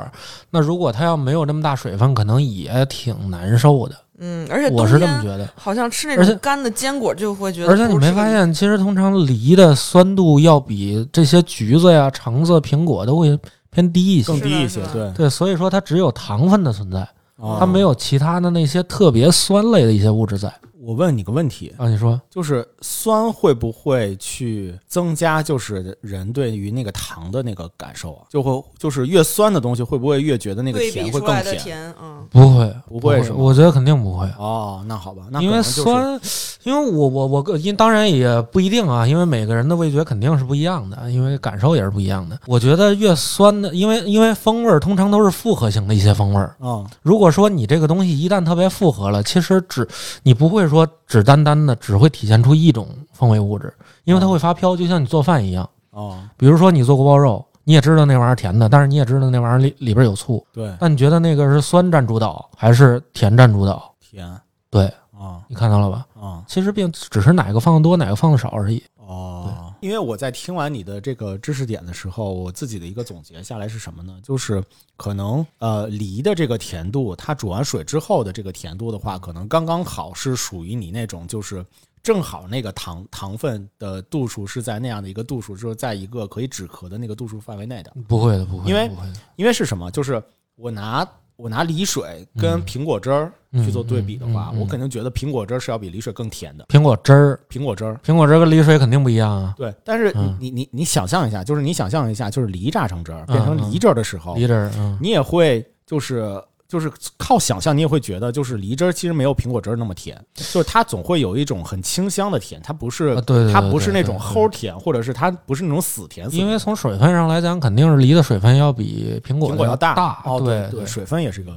[0.52, 3.96] 那如果它要没有这么大水分，可能也挺难受的。
[4.22, 5.46] 嗯，而且我是这么觉得。
[5.56, 8.26] 好像吃那种干的坚果就会觉得，而且你没发？
[8.30, 13.38] 现，其实通常梨的酸度要比这些橘子呀、橙子、苹果都会
[13.70, 14.40] 偏低一些更。
[14.40, 17.06] 低一，些对，对，所以说它只有糖分的存在，
[17.36, 17.82] 哦它没。
[17.82, 20.54] 有其他的那些特别酸类的一些物质在。
[20.84, 28.24] 我问你个问题，啊，你说就是酸会不会去增加，就是人对于那个糖的那个感受啊？
[28.30, 31.58] 就会就是越酸的东西，会不会越觉得那个甜会更甜？
[31.60, 32.76] 甜，嗯，不会？
[32.90, 34.26] 不会是吗我觉得肯定不会。
[34.40, 36.20] 哦，那好吧，那因为酸，
[36.64, 42.40] 因为我我我个因当然也不一定啊，因为每个人的味觉肯定是不一样的，因为感受也是不一样的。
[42.48, 46.56] 我觉得越酸的，因为因为风味儿通常都是复合型的一些风味儿。
[46.60, 49.88] 啊如果说你这个东西一旦特别复合了，其实只
[50.24, 53.72] 你不会说只单单的只会体现出一种风味物质，
[54.06, 55.70] 因为它会发飘，就像你做饭一样。
[55.92, 63.94] 哦，比如说你做锅包肉，你也知道那玩意儿甜的，但是你也知道那玩意儿里里边有醋，对，那你觉得那个是酸占主导还是甜占主导？
[64.00, 64.26] 甜
[64.70, 66.06] 对啊你看到了吧？
[66.20, 68.82] 啊其实并只是哪个放的多，哪个放的少而已。
[68.96, 69.41] 哦，
[69.82, 74.18] 因为我在听完你的这个知识点的时候，我自己的一个总结下来是什么呢？
[74.24, 74.64] 就是
[74.96, 81.66] 可能呃梨的这个甜度，它煮完水之后的这个甜度的话，可能刚刚好是属于你那种就是。
[82.04, 87.94] 正好那个糖糖分的度数是在那样的一个度数，就是在一个可以止咳的那个度数范围内的。
[88.08, 88.90] 不会的，不会的，因为。
[89.36, 89.92] 因为是什么？
[89.92, 90.20] 就是
[90.56, 91.08] 我拿
[91.42, 96.66] 我拿梨水跟嗯苹果汁儿嗯去做对比的话，嗯嗯嗯我肯定觉得苹果汁儿是要比梨水更甜的。
[96.70, 99.54] 苹果汁儿，苹果汁儿，苹果汁儿跟梨水肯定不一样啊。
[99.58, 116.34] 对，但是嗯你你你想象一下，就是你想象一下，就是梨榨成汁儿嗯变成梨汁儿的时候，梨汁儿，嗯，你也会就是就是靠想象，你也会觉得就是梨汁儿其实没有苹果汁儿那么甜，就是它总会有一种很清香的甜，它不是啊对对对它不是那种齁甜，或者是它不是那种死甜。
[116.34, 119.94] 因为从水分上来讲，肯定是梨的水分要比苹果苹果要大。
[119.96, 121.52] 大哦，对对，水分也是个。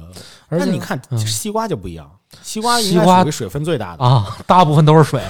[0.49, 2.11] 而且那你看嗯西瓜就不一样，
[2.43, 4.03] 西瓜应西瓜该属于水分最大的。
[4.03, 5.21] 啊，大部分都是水。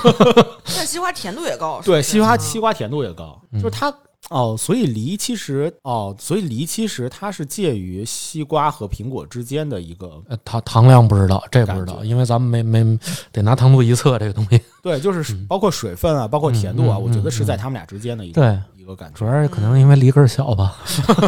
[0.76, 1.80] 但西瓜甜度也高。
[1.82, 3.90] 对，西瓜嗯西瓜甜度也高，嗯就是它
[4.30, 12.98] 哦，所以梨其实哦，所以梨其实它是介于西瓜和苹果之间的一个，呃糖糖量不知道，这不知道，因为咱们没没
[13.32, 14.60] 得拿糖度一测这个东西。
[14.82, 15.46] 对，就是嗯。
[15.48, 17.58] 包括水分啊，包括甜度啊，嗯嗯我觉得是在嗯。
[17.58, 19.24] 他们俩之间的一个对，一个感主。
[19.24, 20.76] 要是可能是因为梨根儿小吧。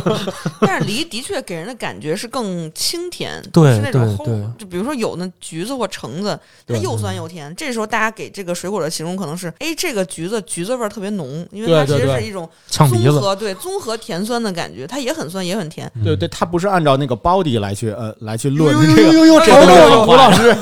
[0.61, 7.55] 但是梨的确给人的感觉是更清甜，对是那种齁对对就比如说有那橘子或橙子，它又酸又甜。
[7.55, 15.91] 这时候大家给这个水果的形容可能是，哎，这个橘子橘子味儿特别浓，因为它其实是一种综合对综合甜酸的感觉，它也很酸也很甜。
[15.95, 20.57] 嗯对对，它不是按照那个 body 来去呃来去论这个呦呦这个这个胡老师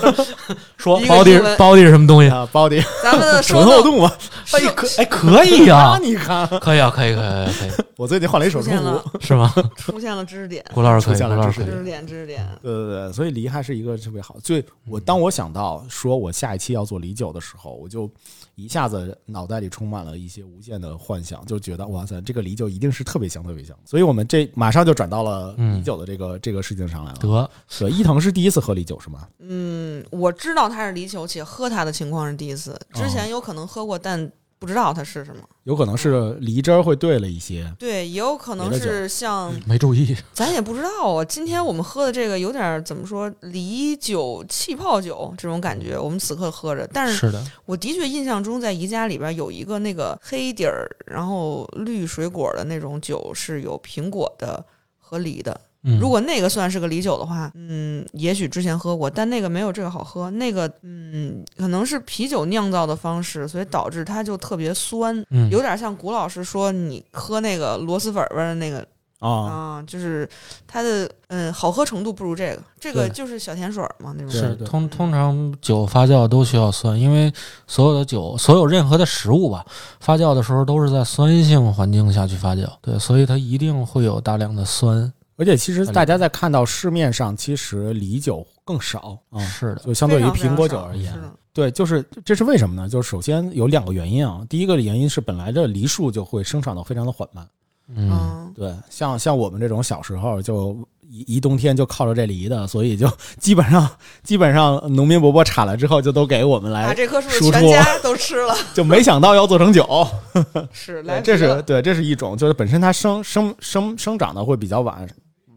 [0.82, 2.28] 说包地英文包地是什么东西？
[2.28, 4.12] 啊 body 咱们的 醇说到厚度嘛。
[4.52, 9.18] 哎可哎可以呀啊，，你看，可以啊，可以可以可以， 我最近换了一手中出现了壶。
[9.22, 9.52] 是吗？
[9.76, 11.84] 出现了知识点，郭老师，出现了知识胡老师可以知识。
[11.84, 12.46] 点，知识点。
[12.60, 14.36] 对对对，所以梨还是一个特别好。
[14.42, 18.10] 所以我当我想到说我下一期要做梨酒的时候，我就
[18.54, 23.76] 一下子脑袋里充满了一些无限的幻想，就觉得哇塞，这个梨酒一定是特别香特别香。
[23.84, 27.18] 所以我们这马上就转到了嗯梨酒的这个、这个事情上来了。
[27.18, 29.26] 得，对，伊藤是第一次喝梨酒是吗？
[29.38, 34.30] 嗯，我知道它是梨酒，且喝它的情况是第一次，之前有可能喝过，但
[34.62, 35.42] 不知道它是什么。
[35.64, 37.68] 有可能是梨汁儿会兑了一些。
[37.80, 40.16] 对，也有可能是像没注意。
[40.32, 41.24] 咱也不知道啊。
[41.24, 46.88] 今天我们喝的这个有点儿怎么说，梨酒气泡酒这种感觉，我们此刻喝着。
[46.92, 54.64] 但是是的，我的确印象中，在宜家里边有一个那个黑底儿，然后绿水果的那种酒，是有苹果的
[54.96, 55.60] 和梨的。
[55.84, 60.30] 嗯，如果那个算是个梨酒的话，嗯，也许之前喝过，但那个没有这个好喝。
[60.30, 68.86] 那个，嗯，可能是啤酒酿造的方式，所以导致它就特别酸，嗯有点像古老师说你喝那个螺蛳粉味儿的那个
[69.18, 70.28] 啊，啊，就是
[70.68, 74.30] 它的嗯好喝程度不如这个，这个就是小甜水儿嘛那种。
[74.30, 77.32] 是通通常酒发酵都需要酸，因为
[77.66, 79.66] 所有的酒，所有任何的食物吧，
[79.98, 85.12] 发酵的时候都是在酸性环境下去发酵，对，所以它一定会有大量的酸。
[85.36, 91.12] 而且其实大家在看到市面上，其实梨酒更少啊，是的，就相对于苹果酒而言
[91.54, 92.88] 对，就是这是为什么呢？
[92.88, 94.40] 就是首先有两个原因啊。
[94.48, 97.46] 第一个原因是本来这梨树就会生长的非常的缓慢，
[97.88, 103.06] 嗯，嗯，对，像像我们这种小时候就一一冬天就靠着这梨的，所以就
[103.38, 103.86] 基本上
[104.22, 110.06] 基本上农民伯伯产了之后就都给我们来把来，这棵树全家都吃了， 就没想到要做成酒。
[110.72, 115.06] 是来对，这是对，这是一种，就是本身它生生生生长的会比较晚。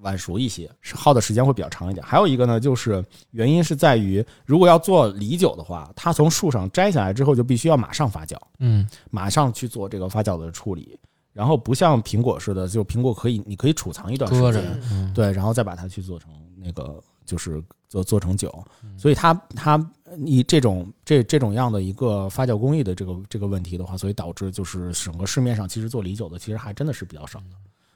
[0.06, 2.06] 晚熟一些，是耗的时间会比较长一点。
[2.06, 10.98] 还有一个呢，就是原因是在于，如果要做梨酒的话，它从树上摘下来之后，就必须要马上发酵，嗯马上去做这个发酵的处理。
[11.34, 18.50] 然后不像苹果似的，就苹果可以，你可以储藏一段时间，，嗯，对，然后再把它去做成那个，就是做做成酒。
[18.84, 27.46] 嗯所以它它你这种这这种样的一个发酵工艺的这个这个问题的话，所以导致就是整个市面上其实做梨酒的其实还真的是比较少的。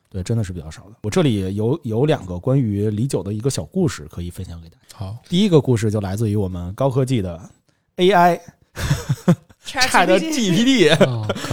[0.09, 0.95] 对，真的是比较少的。
[1.03, 4.97] 我这里有有两个关于李九的一个小故事可以分享给大家。
[4.97, 7.39] 好，第一个故事就来自于我们高科技的
[7.97, 8.39] AI
[9.63, 10.97] Chat GPT。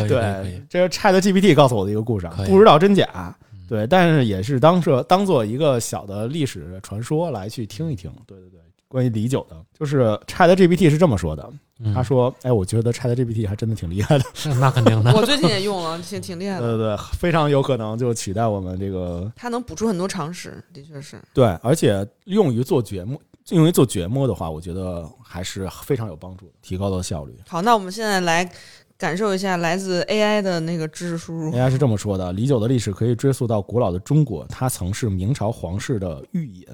[0.09, 3.37] 对，，这是 Chat GPT 告诉我的一个故事不知道真假。
[3.69, 8.11] 对，但是也是当做当做一个小的历史传说来去听一听。
[8.27, 14.25] 对对对，关于李酒的，就是 Chat GPT 是这么说的，嗯他说：“哎，我觉得 Chat GPT 还真的挺厉害的，
[14.61, 16.61] 那肯定的，我最近也用了，挺挺厉害的。
[16.61, 21.21] 对对对，非常有可能就取代我们这个它能补出很多常识，的确是。
[21.35, 23.21] 对，而且用于做节目，
[23.51, 27.35] 用于做节目的话，我觉得还是非常有帮助的，提高了效率。
[27.49, 28.49] 好，那我们现在来
[28.97, 31.51] 感受一下来自 AI 的那个知识输入。
[31.53, 36.65] AI 是这么说的：李酒的历史可以追溯到古老的中国，它曾是明朝皇室的御饮，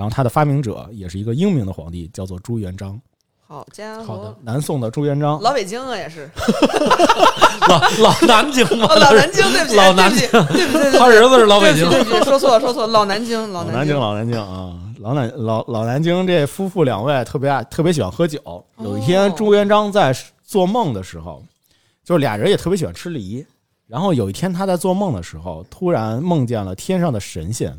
[0.00, 2.98] 然后他的发明者也是一个英明的皇帝，叫做朱元璋。
[3.46, 6.30] 好家好的伙，南宋的朱元璋，老北京啊也是，
[7.68, 11.84] 老老南京嘛，哦，老南京，对不起，老南京，对不起，对他儿子是老北京，
[12.24, 14.40] 说错了，说错了，老南京，老南京，，老南京。
[14.40, 18.40] 啊，老南老老南京这夫妇两位特别爱特别喜欢喝酒。
[18.78, 21.44] 有一天，哦朱元璋在做梦的时候，
[22.02, 23.44] 就是俩人也特别喜欢吃梨。
[23.86, 27.76] 然后有一天他在做梦的时候，突然梦见了天上的神仙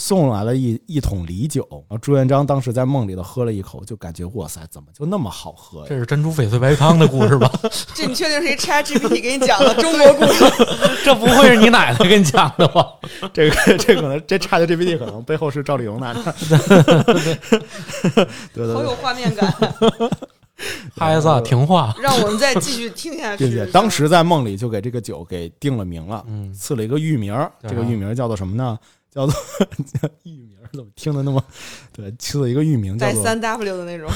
[0.00, 5.86] 送来了一一桶梨酒，然后朱元璋当时在梦里头喝了一口，就感觉哇塞，怎么就那么好喝呀？
[5.90, 7.52] 这是珍珠翡翠白汤的故事吧？
[7.92, 10.44] 这你确定是一 Chat GPT 给你讲的中国故事？
[11.04, 12.86] 这不会是你奶奶给你讲的吧？
[13.34, 16.34] 这个这可能这 ChatGPT 可能背后是赵丽蓉奶奶。
[16.48, 19.54] 对对对好有，画面感，
[20.96, 21.94] 孩子啊听话。
[22.00, 23.52] 让我们再继续听下去并。
[23.52, 27.34] 且当时在梦里就给这个酒给定了名了，嗯，赐了一个域名
[27.68, 28.78] 这个域名叫做什么呢？
[29.10, 29.34] 叫做
[29.84, 31.42] 叫玉名儿，怎么听的那么
[31.92, 32.14] 对？
[32.16, 34.08] 起了一个域名叫做带三 W 的那种，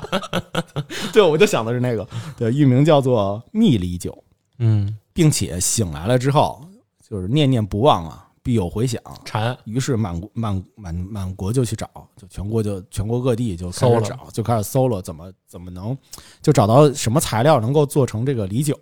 [1.12, 4.24] 对，我就想的是那个，对，域名叫做蜜梨酒，
[4.58, 6.64] 嗯，并且醒来了之后
[7.06, 9.00] 就是念念不忘啊，必有回响。
[9.24, 9.56] 馋。
[9.64, 15.96] 于是满国满满满国就去找，就全国就全国各地就开搜了始找，就开始搜了怎么怎么能
[16.40, 18.78] 就找到什么材料能够做成这个梨酒。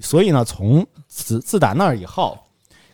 [0.00, 2.38] 所以呢，从自自打那儿以后，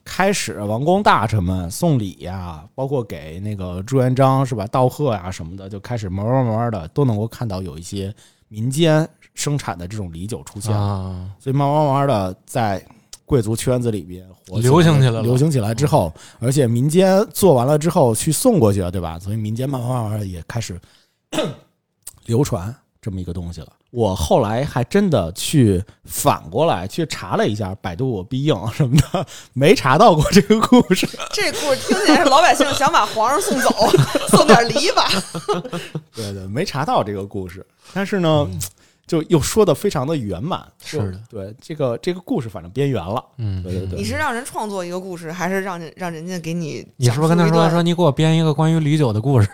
[0.05, 8.15] 开始王公大臣们送礼呀，包括给那个朱元璋是吧道贺呀什么的，就开始慢慢慢慢的都能够看到有一些
[8.49, 10.77] 民间生产的这种梨酒出现。
[10.77, 12.85] 啊，所以慢慢慢慢的在
[13.25, 19.19] 贵族圈子里边火流行起来了流行起来之后，而且民间做完了之后去送过去了，对吧？
[19.19, 20.79] 所以民间慢慢慢慢地也开始
[22.27, 23.73] 流传这么一个东西了。
[23.95, 31.09] 我后来还真的去反过来去查了一下百度必应什么的，没查到过这个故事。
[31.33, 33.71] 这故事听起来是老百姓想把皇上送走，
[34.37, 35.09] 送点梨吧。
[36.13, 38.45] 对对，没查到这个故事，但是呢，
[39.07, 40.67] 就又说的非常的圆满。
[40.83, 43.23] 是的，对这个这个故事反正边缘了。
[43.39, 46.87] 嗯，对对对，你是让人创作一个故事，还是让让人家给你？
[46.97, 47.83] 你是不是跟他说说？
[47.83, 49.49] 你给我编一个关于李九的故事？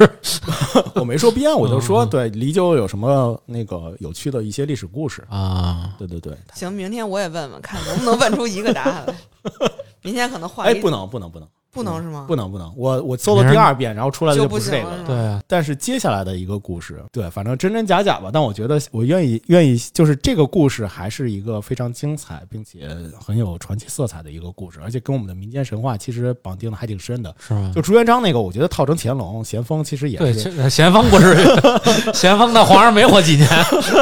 [0.95, 5.25] 我没说编，我就说对李九有什么那个有趣的一些历史故事。
[5.29, 9.15] 啊，对对对，行，明天我也问问，看能不能问出一个答案来。
[10.03, 12.25] 明天可能换哎，一，不能不能不能不能是吗？
[12.27, 18.31] 不能不能，我我搜了第二遍，然后出来的就不不是这个对啊，但是接下来的一个故事，对，反正真真假假吧。
[18.33, 22.89] 但我觉得我愿意愿意，就是这个故事还是一个非常精彩，并且
[23.25, 27.35] 很有传奇色彩的一个故事，而且跟我们的民间神话其实绑定的还挺深的。
[27.39, 27.73] 是吗？
[27.75, 31.45] 就朱元璋那个，我觉得套成乾隆、咸丰，其实也，是咸丰不至于，
[32.13, 33.49] 咸丰的皇上没活几年。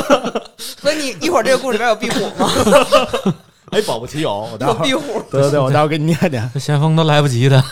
[0.57, 2.51] 所以你一会儿这个故事里边有壁虎吗？
[3.71, 5.23] 哎，保不齐有，我待会儿。
[5.31, 6.49] 对对对，我待会儿给你念念。
[6.55, 7.63] 这咸丰都来不及的，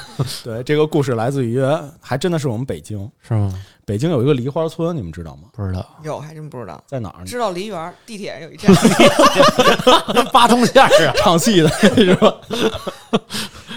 [0.45, 1.61] 对，这个故事来自于
[2.01, 3.53] 还真的是我们北京， 是吗？
[3.85, 5.43] 北京有一个梨花村，你们知道吗？
[5.53, 6.83] 不知道，有，还真不知道。
[6.87, 7.25] 在哪儿？
[7.25, 8.75] 知道梨园地铁有一站，
[10.33, 12.35] 八通线儿啊，唱戏的是吧？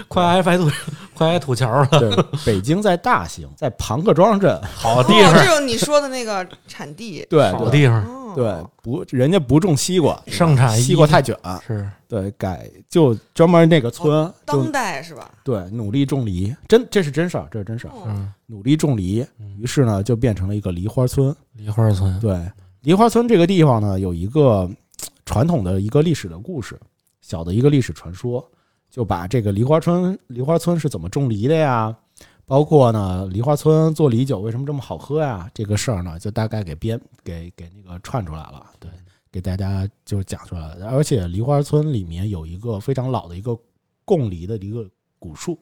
[0.08, 0.68] 快挨白土，
[1.14, 2.10] 快挨土桥了，对，
[2.44, 4.60] 北京在大兴，在庞各庄镇。
[4.74, 7.24] 好地哦，方，就是你说的那个产地。
[7.30, 15.30] 对对好地方，哦，对，不，人家不种西瓜，盛产西瓜太卷，是对，改就专门那个村就当代是吧？
[15.44, 19.24] 对努力种梨，真这是真事儿，这是真事儿，哦嗯，努力种梨，
[19.58, 21.34] 于是呢就变成了一个梨花村。
[21.52, 22.40] 梨花村，对，
[22.82, 24.68] 梨花村这个地方呢，有一个
[25.24, 26.78] 传统的一个历史的故事，
[27.20, 28.44] 小的一个历史传说，
[28.90, 31.94] 就把这个梨花村梨花村是怎么种梨的呀，
[32.50, 38.90] 包括呢梨花村做梨酒为什么这么好喝呀，这个事儿呢，就大概给编给给那个串出来了，对，
[39.30, 40.88] 给大家就讲出来了。
[40.88, 43.56] 而且梨花村里面有一个非常老的一个
[44.04, 44.84] 贡梨的一个
[45.20, 45.56] 古树，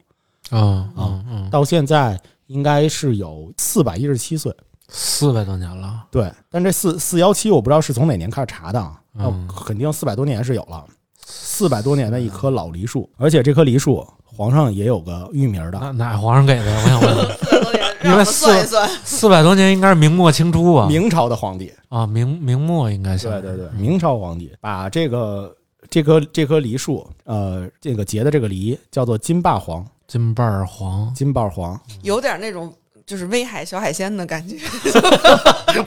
[0.50, 4.50] 嗯嗯嗯，到现在应该是有四百一十七岁。
[4.90, 10.86] 四百多年了，对，但这四四幺七我不知道是从哪年开始查的，啊，那嗯肯定四百多年是有了，
[11.30, 16.64] 四百多年的一棵老梨树，而且这棵梨树皇上也有个域名的，哪哪皇上给的？
[16.82, 17.14] 我想问，
[17.44, 24.50] 四百多年，让我算一算，四百多年应该是明末清初啊，明朝的皇帝，啊明明末应该是，对对对，明朝皇帝。
[24.60, 25.54] 把这个
[25.90, 32.72] 这棵这棵梨树，呃，这个结的这个梨叫做金霸黄，金霸儿黄，金霸黄，有点那种
[33.04, 34.56] 就是威海小海鲜的感觉。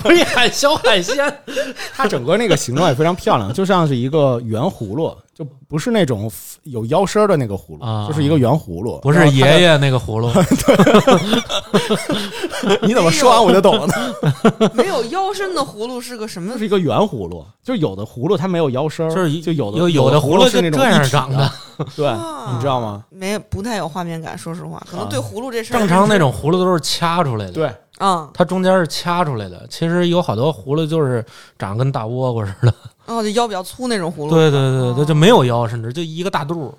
[0.05, 1.17] 威海小海鲜，
[1.93, 6.29] 它整个那个形状也非常漂亮，就像是一个圆葫芦，就不是那种
[6.63, 8.05] 有腰身的那个葫芦，啊。
[8.09, 10.29] 就是一个圆葫芦，不是爷爷那个葫芦，
[12.85, 13.93] 你怎么说完我就懂了呢？
[14.73, 16.51] 没有腰身的葫芦是个什么？
[16.51, 16.57] 就？
[16.59, 21.49] 是一个圆葫芦，就是有的葫芦它没有腰身，就是一就有的有有的葫芦是那种这样长的，
[21.95, 22.51] 对，啊。
[22.53, 23.05] 你知道吗？
[23.09, 25.09] 没不太有画面感，说实话，可能啊。
[25.09, 29.65] 对葫芦这事儿正常那种葫芦都是掐出来的，对，啊，它中间是掐出来的。
[29.69, 31.23] 其实有好多葫芦就是
[31.57, 32.73] 长跟大倭瓜似的，
[33.05, 36.75] 哦，就腰比较粗那种葫芦，对对对对，就没有腰，甚至就一个大肚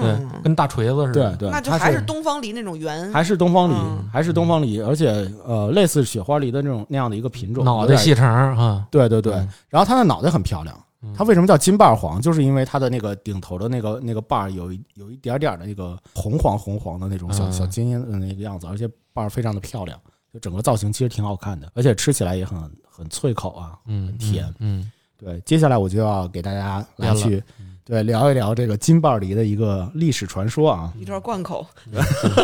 [0.00, 1.36] 儿，跟大锤子似的。
[1.36, 10.76] 对对，那就还是东方梨那种圆，还是东方梨嗯，还是东方梨，而且呃，类似雪花梨的那种那样的一个品种，脑袋细长儿啊，对对对嗯，然后它的脑袋很漂亮，
[11.16, 12.20] 它为什么叫金瓣黄？
[12.20, 19.98] 就是因为它的那个顶头的那个那个瓣儿有一有一点点的那个红黄红黄的那种小嗯小尖尖的那个样子，而且瓣儿非常的漂亮，
[20.32, 22.58] 就整个造型其实挺好看的，而且吃起来也很
[22.90, 23.78] 很脆口啊。
[23.86, 27.42] 嗯，很甜嗯，对，接下来我就要给大家来去
[27.86, 30.90] 对聊一聊这个金瓣梨的一个历史传说啊。
[30.98, 31.66] 一段贯口，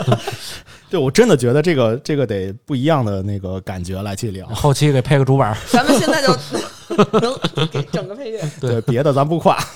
[0.91, 4.55] 对我真的觉得这个这个得不一样的那个感觉来去聊嗯。。
[4.55, 6.28] 后期给配个主板，咱们现在就
[7.20, 8.41] 能给整个配乐。
[8.61, 9.57] 对对，别的咱不夸。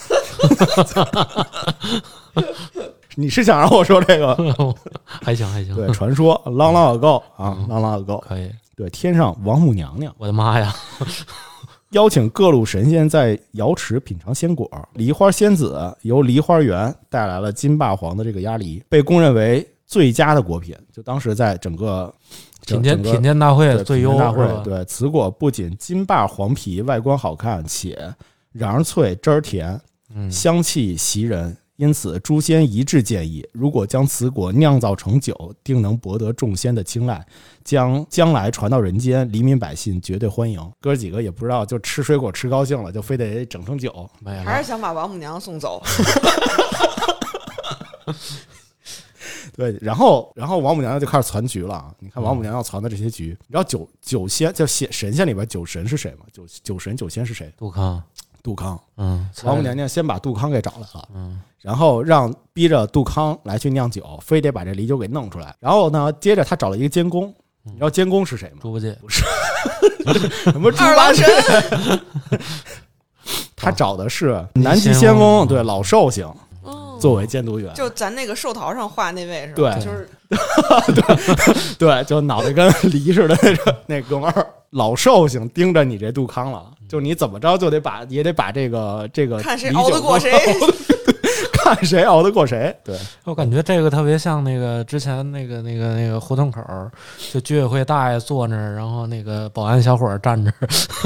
[3.17, 4.37] 你是想让我说这个？
[5.05, 8.51] 还 行还行，对，传说 long long ago 啊，long long ago，可以。
[8.77, 10.75] 对，天上王母娘娘我的妈呀，
[11.95, 20.77] 邀请各路神仙在瑶池品尝鲜果，梨花仙子由梨花园带来了金霸黄的这个鸭梨，被公认为最佳的果品。
[20.93, 22.13] 就当时在整个
[22.67, 28.13] 品鉴品鉴大会对最优大会，对此果不仅金霸黄皮外观好看，且
[28.55, 29.81] 瓤儿脆汁儿甜，
[30.13, 31.57] 嗯，香气袭人。
[31.77, 37.25] 因此，诸仙一致建议，如果将此果酿造成酒，定能博得众仙的青睐，
[37.63, 40.61] 将将来传到人间，黎民百姓绝对欢迎。
[40.81, 44.11] 哥几个也不知道，就吃水果吃高兴了，就非得整成酒。
[44.45, 44.65] 还是。
[44.65, 45.83] 想把王母娘送走，
[49.55, 51.95] 对，然后然后王母娘娘就开始攒局了。
[51.99, 56.21] 你看王母娘娘攒的这些局，你知道九九仙叫仙神仙里边九神是谁吗？
[56.33, 57.53] 九九神九仙是谁？
[57.59, 58.03] 杜康，
[58.45, 58.79] 杜康。
[58.99, 65.53] 嗯，王母娘娘先把杜康给找来了，嗯，然后让逼着杜康来去酿酒，非得把这梨酒给弄出来。
[65.59, 68.59] 然后呢，接着他找了一个监工，你知道监工是谁吗？
[68.61, 69.25] 猪八戒不是，
[70.53, 71.25] 什么猪二郎八戒？
[71.25, 72.01] 神。
[73.57, 76.31] 他找的是南极仙翁，对老寿星
[76.63, 77.73] 哦作为监督员。
[77.75, 79.75] 就咱那个寿桃上画那位是吧？
[79.75, 80.09] 对就是
[81.79, 90.33] 对，就脑袋跟梨似的那个那哥们儿，老寿星盯着你这杜康了，就你怎么着就得把也得把这个这个看谁熬得过谁。
[91.53, 92.77] 看谁熬得过谁。
[92.85, 92.95] 对，
[93.25, 96.61] 我感觉这个特别像那个之前那个那个那个胡同口，
[97.33, 100.53] 就居委会大爷坐那儿，然后那个保安小伙儿站着，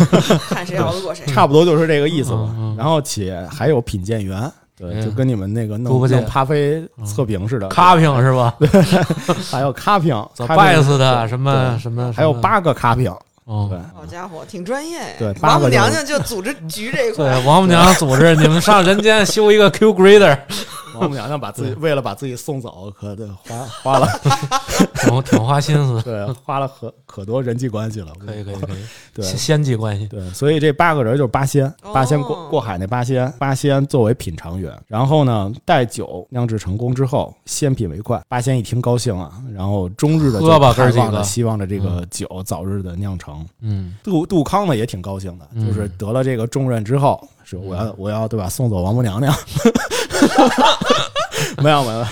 [0.51, 1.25] 看谁熬得过谁。
[1.27, 2.75] 差不多就是这个意思吧嗯。
[2.75, 4.51] 嗯然后且还有品鉴员。
[4.77, 8.55] 对，嗯就跟你们那个弄弄咖啡测评似的，咖评是吧？
[9.51, 13.13] 还有咖评，走咖评拜斯的对什么什么，还有，八个咖评，
[13.49, 13.67] 哦。
[13.69, 15.01] 对，好家伙，挺专业。
[15.41, 20.39] 王母娘娘就组织局这一块，对，王母娘娘组织你们上人间修一个 Q grader，
[21.01, 24.07] 王母娘娘把自己为了把自己送走，可得花花了，
[25.01, 28.13] 挺挺花心思，对，花了可可多人际关系了。
[28.19, 28.79] 可以可以可以，
[29.15, 38.21] 对仙仙际关系，对，所以这八个人就是八仙，哦八仙过过海那八仙，八仙作为品尝员，然后呢，待酒酿制成功之后，先品为快。
[38.29, 43.47] 八仙一听高兴啊，然后终日的喝吧哥几个望着希望着这个酒早日的酿成。
[43.61, 49.35] 嗯杜杜康呢也挺高兴的，嗯就是得了这个重任之后，是我要我要对吧，送走王母娘娘。
[51.63, 52.05] 没有没有，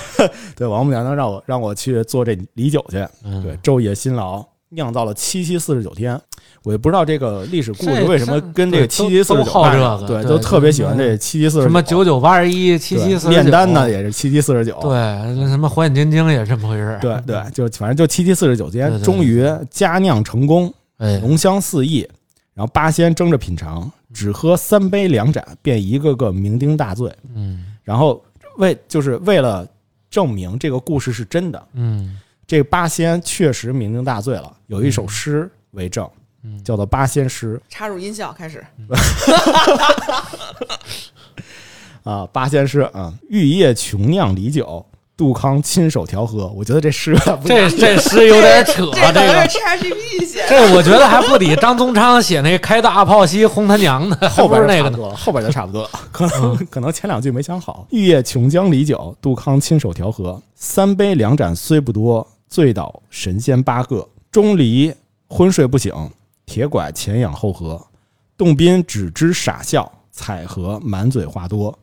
[0.57, 6.19] 对王母娘娘让我让我去做这礼酒去，嗯，对，昼夜辛劳，酿造了七七四十九天。
[6.63, 22.09] 我也不知道这个历史故事为什么跟这个七七四十九都都好这个对，都特别喜欢这七七四十什么九九八十一七七四炼丹呢也是七七四十九，对，那什么火眼金睛也是这么回事，对对，就反正就七七四十九天，终于佳酿成功，哎，浓香四溢。
[22.57, 27.15] 然后八仙争着品尝，只喝三杯两盏，便一个个酩酊大醉。
[27.35, 28.25] 嗯然后
[28.57, 29.69] 为就是为了
[30.09, 34.57] 证明这个故事是真的，嗯这八仙确实酩酊大醉了。
[34.69, 36.09] 有一首诗为证，
[36.43, 38.65] 嗯，叫做《八仙诗插入音效开始。
[42.05, 44.85] 啊，八仙诗啊，玉液琼酿梨酒，
[45.17, 46.47] 杜康亲手调和。
[46.49, 50.45] 我觉得这诗有点不 这这诗有点扯，这个 ChatGPT 写。
[50.49, 57.87] 这我觉得还不抵张宗昌写那开大炮西轰他娘的，后边那个多了，后边就差不多了， 可能可能前两句没想好。
[57.91, 64.07] 玉液琼浆梨酒，杜康亲手调和，三杯两盏虽不多，醉倒神仙八个。
[64.31, 64.95] 钟离
[65.29, 65.93] 昏睡不醒，
[66.45, 67.83] 铁拐前仰后合，
[68.37, 71.79] 洞宾只知傻笑，彩荷满嘴话多。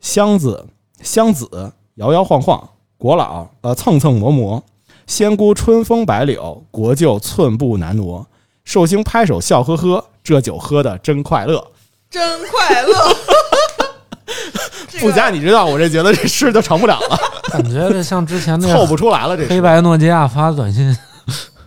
[0.00, 0.66] 箱子
[1.02, 2.66] 箱子摇摇晃晃，
[2.98, 4.62] 国老呃蹭蹭磨磨。
[5.06, 8.26] 仙姑春风百柳，国舅寸步难挪。
[8.64, 11.64] 寿星拍手笑呵呵，这酒喝的真快乐。
[12.10, 13.16] 真快乐。
[14.88, 17.18] 这 个不加你知道，我这觉得这诗就成不了了，
[17.50, 19.34] 感觉这像之前那个凑不出来了。
[19.34, 20.94] 这诗黑白诺基亚发短信，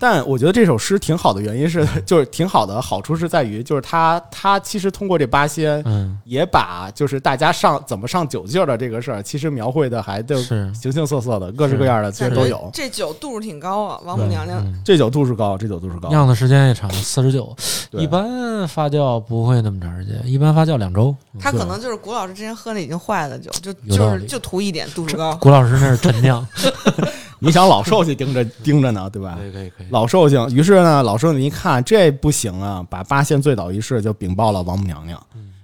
[0.02, 12.68] 但我觉得这首诗挺好的原因是， 就是挺好的好处是在于，就是他他其实通过这八仙，嗯，也把就是大家上怎么上酒劲儿的这个事儿，其实描绘的还就是形形色色的，各式各样的其实都有。
[12.74, 14.66] 这酒度数挺高啊，王母娘娘。
[14.84, 17.56] 这酒度数高，这酒度数高，酿的时间也长，四十九。
[17.91, 21.16] 一般发酵不会那么长时间，一般发酵两周。
[21.39, 25.36] 他可能就是古老师之前喝那已经坏了酒，就就是就图一点度数高。
[25.36, 26.43] 古老师那是陈酿。
[27.43, 29.35] 你想老寿星盯着盯着呢，对吧？
[29.39, 29.87] 可以可以可以。
[29.89, 35.19] 老寿星，于是呢，老寿星一看这不行啊，把八仙醉倒一事就禀报了王母娘娘。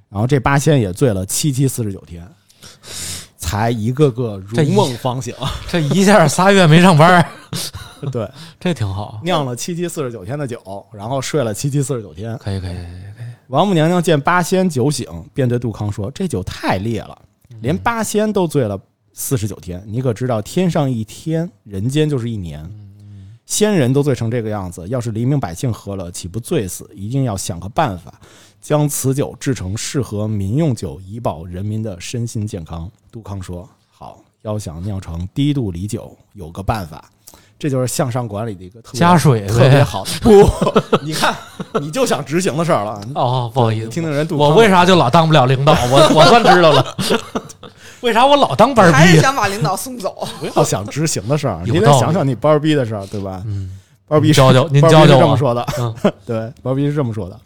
[0.09, 2.27] 然后这八仙也醉了七七四十九天，
[3.37, 5.35] 才一个个如梦方醒。
[5.69, 7.23] 这一下仨月没上班，
[8.11, 8.27] 对，
[8.59, 9.19] 这挺好。
[9.23, 12.35] 酿了七七四十九天的酒，然后睡了七七四十九天。
[12.39, 12.83] 可以可以可以
[13.17, 13.27] 可以。
[13.49, 17.15] 王母娘娘见八仙酒醒，便对杜康说：“这酒太烈了，
[17.61, 18.79] 连八仙都醉了。”
[19.19, 22.63] 四十九天，你可知道天上一天，人间就是一年。
[23.47, 26.87] 仙人都醉成这个样子，要是黎民百姓喝了，岂不醉死？
[26.93, 28.13] 一定要想个办法，
[28.61, 32.87] 将此酒制成适合民用酒，以保人民的身心健康。
[33.11, 37.09] 杜康说：“好，要想酿成低度梨酒，有个办法，
[37.57, 40.05] 这就是向上管理的一个加水特别好。
[40.21, 40.47] 不，
[41.01, 41.35] 你看，
[41.81, 43.01] 你就想执行的事儿了。
[43.15, 45.73] 哦，不好意思，听听人杜，我为啥就老当不了领导？
[45.89, 46.85] 我我算知道了。
[48.01, 48.95] ”为啥我老当班儿逼？
[48.95, 50.27] 还是想把领导送走？
[50.39, 53.41] 不要想执行的事儿，你得想想你班儿逼的事儿，对吧？
[53.45, 53.77] 嗯，
[54.07, 55.21] 班儿逼教教您教教我。
[55.21, 55.65] 这么说的，
[56.25, 57.39] 对，班儿逼是这么说的。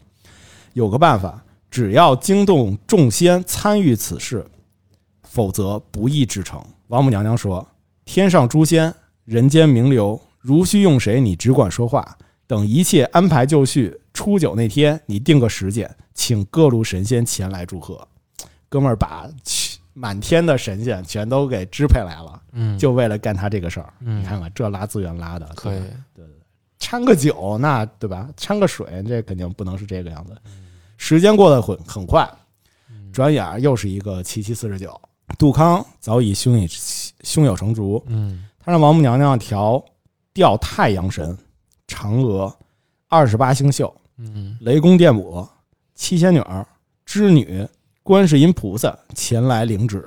[0.74, 4.46] 有个办法，只要惊动众仙参与此事，
[5.24, 6.62] 否则不易制成。
[6.88, 7.66] 王母娘娘说
[8.04, 8.94] ：“天上诸仙，
[9.24, 12.18] 人间名流，如需用谁，你只管说话。
[12.46, 18.06] 等一切安排就绪，初九那天，你定个时间，请各路神仙前来祝贺。”
[18.68, 19.30] 哥们儿把。
[19.94, 23.94] 满天的神仙全都给支配来了，嗯，就为了干他这个事儿。
[24.00, 26.26] 你看看这拉资源拉的，可以，对对对，
[26.80, 28.30] 掺个酒那对吧？
[28.38, 30.36] 掺个水，这肯定不能是这个样子。
[30.98, 32.30] 时间过得很很快，
[33.12, 35.00] 转眼又是一个七七四十九。
[35.38, 36.68] 杜康早已胸有
[37.24, 39.84] 胸有成竹，嗯，他让王母娘娘调
[40.34, 41.38] 调太阳神、
[41.88, 42.54] 嫦娥、
[43.08, 45.48] 二十八星宿、嗯，雷公电母、
[45.96, 46.42] 七仙女、
[47.06, 47.68] 织女。
[48.04, 50.04] 观世音菩萨前来领旨，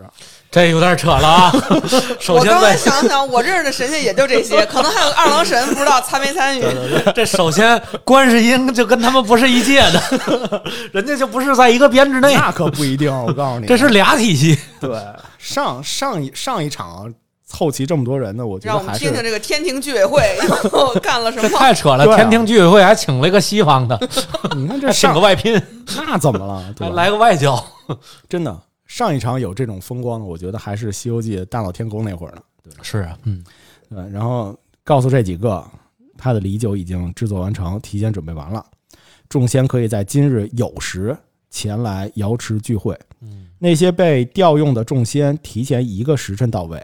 [0.51, 1.53] 这有点扯了啊！
[2.18, 6.64] 首先，再想想，我认识的神仙也就这些，可能还有二郎神，不知道参没参与。
[7.14, 12.34] 这首先，观世音就跟他们不是一届的， 人家就不是在一个编制内。
[12.34, 14.59] 那可不一定，我告诉你，这是俩体系。
[14.80, 14.90] 对，
[15.38, 17.12] 上上一上一场。
[17.47, 20.22] 凑齐这么多人呢，我觉得让我们听听这个天庭居委会
[20.72, 21.49] 又干了什么？
[21.57, 22.16] 太扯了！
[22.16, 23.99] 天庭居委会还请了一个西方的，
[24.57, 25.61] 你看这请个外聘，
[26.07, 26.74] 那怎么了？
[26.78, 27.62] 还来个外交？
[28.28, 32.42] 真的，上一场有这种风光的，我觉得还是《西游记》大闹天宫那会儿呢。
[32.62, 33.45] 对，是啊，嗯，
[33.90, 33.99] 对。
[34.11, 35.62] 然后告诉这几个，
[36.16, 38.64] 他的礼酒已经制作完成，提前准备完了，
[39.28, 41.14] 众仙可以在今日酉时
[41.51, 42.99] 前来瑶池聚会。
[43.20, 46.82] 嗯，那些被调用的众仙提前一个时辰到位。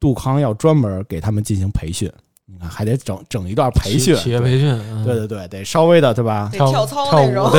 [0.00, 2.10] 杜康要专门给他们进行培训，
[2.46, 6.48] 你看还得整整一段培训，企业培训，对对对，得稍微的对吧？
[6.52, 7.50] 跳操那种，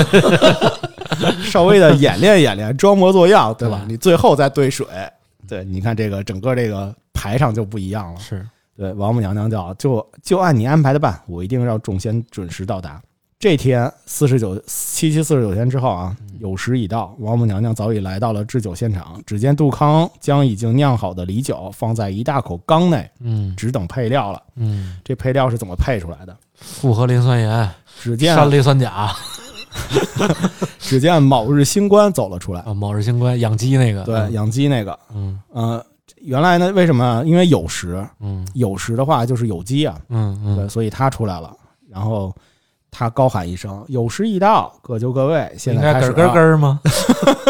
[1.46, 3.86] 稍微的演练演练，装模作样，对吧？
[3.88, 4.88] 你最后再兑水，
[5.48, 8.20] 对，你看这个整个这个排场就不一样了。
[8.20, 13.00] 是对，王母娘娘叫就就按你安排的办，我一定让众仙准时到达。
[13.42, 19.20] 这天四十九七七四十九天之后啊，酉时已到，王母娘娘早已来到了制酒现场。
[19.26, 24.40] 只见杜康将已经酿好的梨酒放在一大口缸内，嗯，只等配料了。
[24.58, 26.38] 嗯，这配料是怎么配出来的？
[26.54, 27.68] 复合磷酸盐，
[28.00, 29.12] 只见山梨酸钾。
[30.78, 32.62] 只见卯日星官走了出来。
[32.62, 35.42] 啊，卯日星官养鸡那个，对，养鸡那个，嗯。
[35.52, 35.84] 呃，
[36.18, 37.24] 原来呢，为什么？
[37.26, 41.52] 因为酉时，嗯，酉时的话就是有鸡啊，嗯嗯，对，所以他出来了，
[41.90, 42.32] 然后。
[42.92, 46.80] 他高喊一声：“有时已到，各就各位。”现在开始咯咯吗？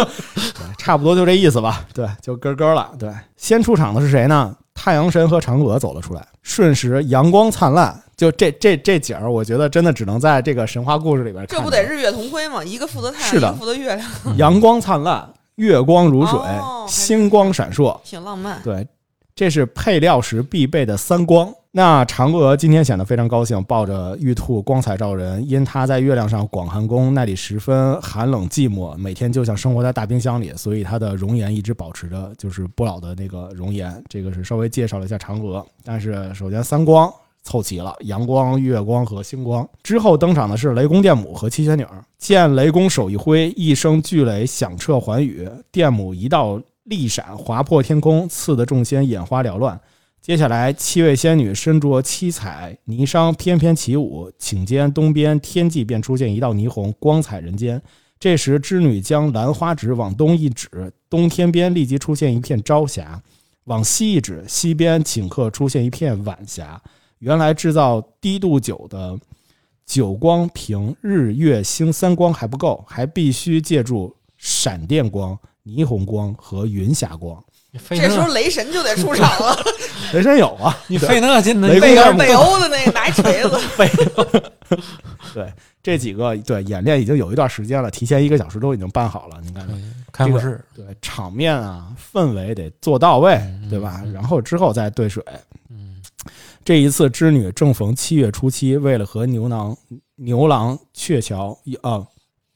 [0.77, 1.83] 差不多就这意思吧。
[1.93, 2.91] 对，就咯咯了。
[2.97, 4.55] 对，先出场的是谁呢？
[4.73, 6.25] 太阳神和嫦娥走了出来。
[6.41, 11.45] 瞬时阳光灿烂，就这这这景儿，我觉得真的只能在这个神话故事里边。
[11.47, 12.63] 这不得日月同辉吗？
[12.63, 14.37] 一个负责太阳，一个负责月亮。
[14.37, 16.39] 阳光灿烂，月光如水，
[16.87, 18.59] 星光闪烁，挺浪漫。
[18.63, 18.87] 对，
[19.35, 21.51] 这是配料时必备的三光。
[21.73, 25.47] 那嫦娥今天显得非常高兴，抱着玉兔光彩照人。
[25.49, 34.03] 因她在月亮上广寒宫，那里十分寒冷寂寞，每天就像生活在大冰箱里，所以她的容颜一直保持着就是不老的那个容颜。
[34.09, 35.65] 这个是稍微介绍了一下嫦娥。
[35.85, 37.09] 但是首先三光
[37.41, 39.65] 凑齐了，阳光、月光和星光。
[39.81, 41.85] 之后登场的是雷公电母和七仙女。
[42.17, 46.61] 见雷公手一挥，一声巨雷响彻寰宇，电母一道
[46.91, 49.79] 力闪划破天空，刺得众仙眼花缭乱。
[50.21, 54.29] 接下来，七位仙女身着七彩霓裳，翩翩起舞。
[54.37, 57.81] 顷间，东边天际便出现一道霓虹，光彩人间。
[58.19, 63.19] 这时，织女将兰花指往东一指，东天边立即出现一片朝霞；
[63.63, 66.79] 往西一指，西边顷刻出现一片晚霞。
[67.19, 69.17] 原来制造低度酒的
[69.85, 75.35] 酒光凭日月星三光还不够，还必须借助闪电光、
[75.65, 77.43] 霓虹光和云霞光。
[77.89, 79.57] 这时候，雷神就得出场了，
[80.13, 81.69] 雷神有啊， 你费那劲呢？
[81.69, 81.79] 雷你
[82.17, 83.57] 北欧的那个拿锤子，
[85.33, 85.51] 对
[85.81, 89.37] 这几个对演练已经有一段时间了，提前一个小时都已经办好了。
[89.41, 89.75] 你看，对
[90.11, 94.01] 开幕式，对场面啊，氛围得做到位，嗯对吧？
[94.03, 95.23] 嗯然后之后再兑水。
[95.69, 96.01] 嗯
[96.63, 99.75] 这一次织女正逢七月初七，为了和牛郎
[100.17, 102.05] 牛郎鹊桥一啊，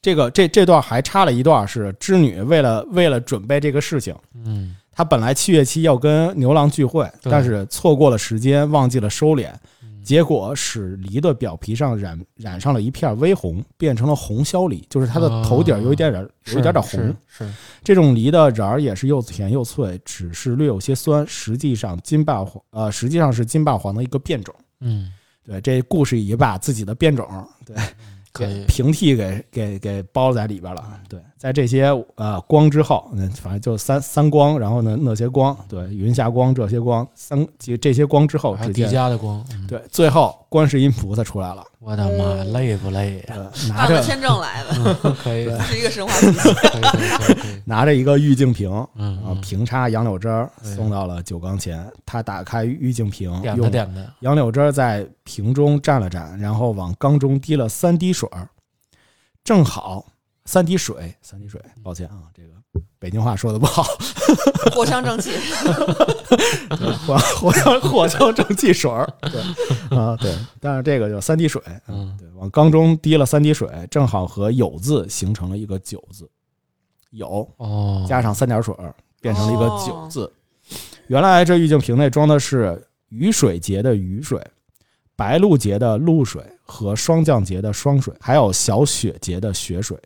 [0.06, 4.76] 这个这这段还插了一段是织女为了为了准备这个事情，嗯。
[4.92, 9.50] 她本来七月七要跟牛郎聚会，但是错过了时间，忘记了收敛，
[9.82, 10.04] 嗯。
[10.04, 16.22] 结果使梨的表皮上染染上了一片微红，变成了红削梨，就是它的头顶有一点点、
[16.54, 17.00] 有一点点红。
[17.26, 17.54] 是是
[17.84, 24.54] 这种梨的瓤儿也是又甜又脆，只是略有些酸，实际上金霸黄呃实际上是金霸黄的一个变种。
[24.82, 25.12] 嗯，
[25.44, 27.28] 对，这故事也把自己的变种
[27.66, 27.82] 对可
[28.44, 31.00] 以，平替给给给包在里边了。
[31.08, 31.86] 对，在这些
[32.16, 43.36] 呃光之后，嗯，反正就三三光，然后呢那些光，对，云霞光这些光，三这这些光之后，还有迪直接迦的光，嗯对，最后观世音菩萨出来了，我的妈，累不累呀？
[43.36, 46.50] 呃， 拿着签证来的，可以， 是一个神话体系。
[46.50, 51.86] 以，可以，可以可以，拿着一个玉净瓶，嗯啊，嗯，平插杨柳枝儿送到了酒缸前。
[52.08, 58.50] 他打开玉净瓶，点的用点的，杨柳枝儿在瓶中蘸了蘸，然后往缸中滴了三滴水儿，
[59.44, 60.04] 正好
[60.46, 61.60] 三滴水，三滴水。
[61.84, 62.50] 抱歉啊，这个
[63.00, 63.84] 北京话说的不好，
[64.74, 65.32] 藿香正气，
[66.70, 69.12] 藿藿香藿香正气水儿。
[69.22, 76.30] 对啊，对，但是这个就三滴水，嗯对，往缸中滴了三滴水，正好和有字形成了一个九字，
[77.12, 80.32] 有哦，加上三点水儿，变成了一个哦九字。
[81.08, 84.40] 原来这玉净瓶内装的是雨水节的雨水、
[85.16, 89.98] 白露节的露水和霜降节的霜水，还有小雪节的雪水。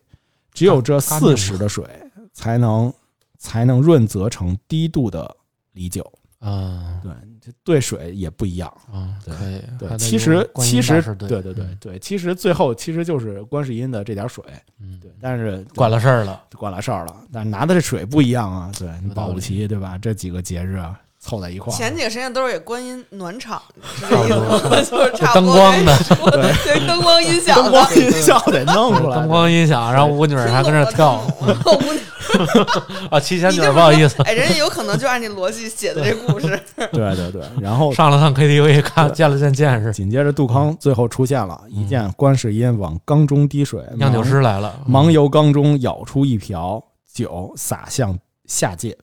[0.60, 1.86] 只有这四十的水，
[2.34, 2.94] 才能
[3.38, 5.36] 才能润泽成低度的
[5.72, 6.02] 梨酒。
[6.40, 7.00] 啊。
[7.02, 8.70] 对，这兑水也不一样。
[8.92, 14.44] 啊，对可以，对，其实其实对对对对其实最后其实就是观世音的这点水，
[14.80, 19.98] 嗯，对，但是管了事儿了，管了事儿了，但是拿的这水不一样啊，对你保不齐对吧？
[19.98, 23.62] 这几个节日啊凑在一块儿，前几个实际上都是给观音暖场？
[24.10, 25.98] 就是差不灯光的，
[26.32, 31.22] 对对灯光音响灯光音效得弄出来，灯光音响，然后舞女儿还跟那跳
[33.10, 36.60] 啊，七仙女不好意思说，哎，人家有可能就按这逻辑写的这故事。
[36.92, 48.96] 对对对，然后上了趟 KTV 看见了见见识，紧接着杜康最后出现了，一见观世音往缸中滴水，酿酒师来了，忙由缸中舀出一瓢酒，洒向下界。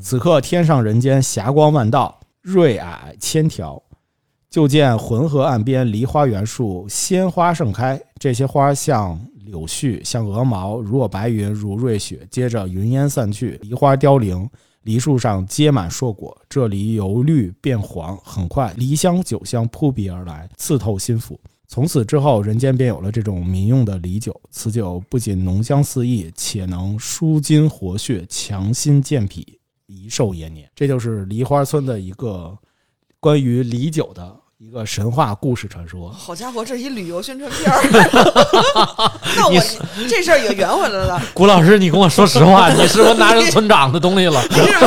[0.00, 3.82] 此刻天上人间霞光万道，瑞霭千条。
[4.48, 8.00] 就见浑河岸边梨花园树，鲜花盛开。
[8.18, 12.26] 这些花像柳絮，像鹅毛，如若白云，如瑞雪。
[12.30, 14.48] 接着云烟散去，梨花凋零，
[14.84, 16.34] 梨树上结满硕果。
[16.48, 21.36] 这梨由绿变黄，很快梨香酒香扑鼻而来，刺透心腑。
[21.68, 24.40] 从此之后，人间便有了这种民用的梨酒。
[24.50, 29.55] 此酒不仅浓香四溢，且能舒筋活血、强心健脾、
[29.86, 30.68] 益寿延年。
[30.74, 32.56] 这就是梨花村的一个
[33.20, 36.10] 关于梨酒的一个神话故事传说。
[36.10, 37.82] 好家伙，这是一旅游宣传片儿。
[39.36, 39.52] 那我
[40.08, 41.22] 这事儿也圆回来了。
[41.34, 44.42] 谷老师，你跟我说实话，你是不是拿人村长的东西了？
[44.50, 44.86] 你是不是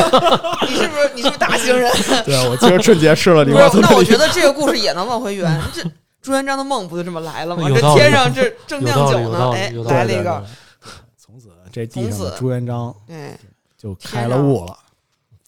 [0.66, 1.92] 你是不是你是不是大型人？
[2.24, 5.60] 对啊，我今儿春节吃了梨花村那我觉得这个故事也能往回圆。
[5.72, 5.82] 这
[6.20, 7.68] 朱元璋的梦不就这么来了吗？
[7.68, 9.72] 这天上这正酿酒呢，哎。
[9.84, 10.44] 来了一个，
[11.16, 13.38] 从此这地上的朱元璋哎，
[13.78, 14.76] 就开了悟了。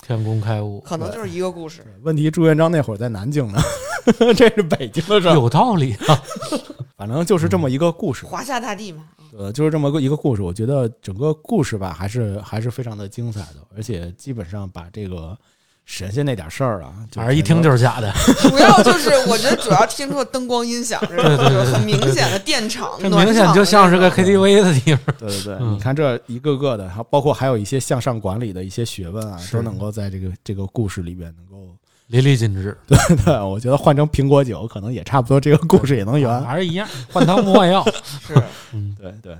[0.04, 1.82] 天工开物，可能就是一个故事。
[2.02, 3.58] 问题朱元璋那会儿在南京呢，
[4.36, 5.34] 这是北京的事儿。
[5.34, 6.22] 有道理啊。
[6.98, 8.26] 反正就是这么一个故事。
[8.26, 15.36] 华夏大地嘛，呃，就是这么个一个故事，我觉得整个故事吧，还是还是非常的精彩的，而且基本上把这个
[15.84, 25.14] 神仙那点事儿啊，反正一听就是是假的， 主要就是我觉得主要听出了灯光音响，这对对对就是很明显的电场，这明显就像是个 KTV 的地方。
[25.18, 31.74] 对对对，嗯你看这一个个的，还包括还有一些向上管理的一些学问啊，都能够在这个这个故事里边能够，
[32.06, 36.42] 淋漓尽致，对 对，我觉得换成苹果酒，可能也差不多，这个故事也能圆。
[36.44, 37.84] 还是一样，换汤不换药。
[38.26, 38.34] 是
[38.72, 39.36] 嗯，对对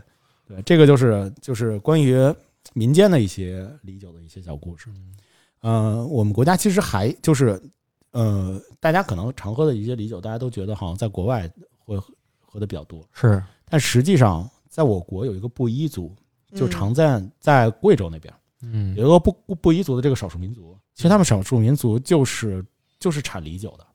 [0.49, 2.18] 对，这个就是就是关于
[2.74, 4.86] 民间的一些理酒的一些小故事。
[4.88, 5.11] 嗯、
[5.62, 7.60] 我们国家其实还就是
[8.10, 16.14] 呃，大家可能常喝的一些梨酒，大家都觉得好像在国外会喝喝的比较多，是，但实际上在我国有一个布依族，
[16.54, 18.94] 就嗯常在在贵州那边嗯。
[18.96, 22.64] 有一个布布布依族的这个少数民族，其实他们少数民族就是
[22.98, 23.86] 就是产梨酒的，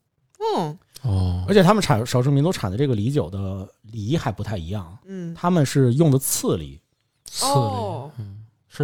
[0.55, 1.45] 嗯哦。
[1.47, 6.81] 而且他们产少数民族产的这个梨酒的梨还不太一样，嗯，他们是用的刺梨，
[7.25, 8.25] 刺梨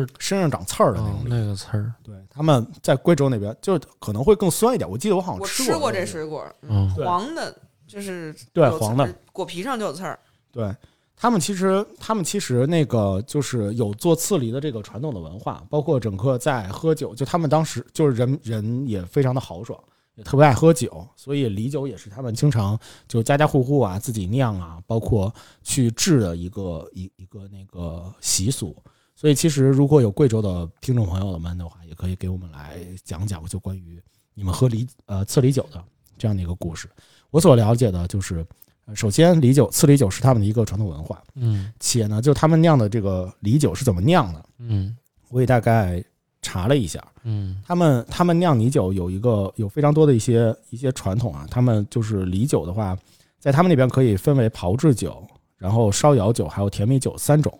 [0.01, 1.29] 是身上长刺儿的那哦种梨。
[1.29, 4.89] 那个刺儿，对，他们在贵州那边就可能会更酸一点。
[4.89, 7.55] 我记得我好像我吃吃过这水果，嗯黄的，
[7.87, 10.17] 就是对黄的，果皮上就有刺儿。
[10.51, 10.75] 对
[11.15, 19.79] 他们其实他们其实那个就是有做刺梨的这个传统的文化，包括整个在喝酒，就他们当时就是人人也非常的豪爽，
[20.15, 22.77] 也特别爱喝酒，所以梨酒也是他们经常
[23.07, 25.33] 就家家户户啊自己酿啊，包括
[25.63, 28.75] 去制的一个一一个那个习俗。
[29.16, 34.01] 所以其实如果有贵州的听众朋友们的话，也可以给我们来讲讲，就关于
[34.34, 35.84] 你们喝梨呃刺梨酒的
[36.18, 36.89] 这样的一个故事。
[37.30, 38.45] 我所了解的就是。
[38.86, 44.93] 呃首先，梨酒、刺梨酒是他们的一个传统文化，嗯且呢，就他们酿的这个梨酒是怎么酿的，嗯
[45.30, 46.03] 我也大概
[46.41, 47.01] 查了一下。
[47.24, 52.93] 嗯他们他们酿梨酒有一个有非常多的一些一些传统啊，他们就是梨酒的话，
[53.39, 55.26] 在他们那边可以分为炮制酒，
[55.57, 57.57] 然后烧窑酒，还有甜米酒三种。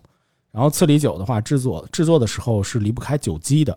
[0.54, 3.74] 然后刺梨酒的话，制作制作的时候是离不开酒基的，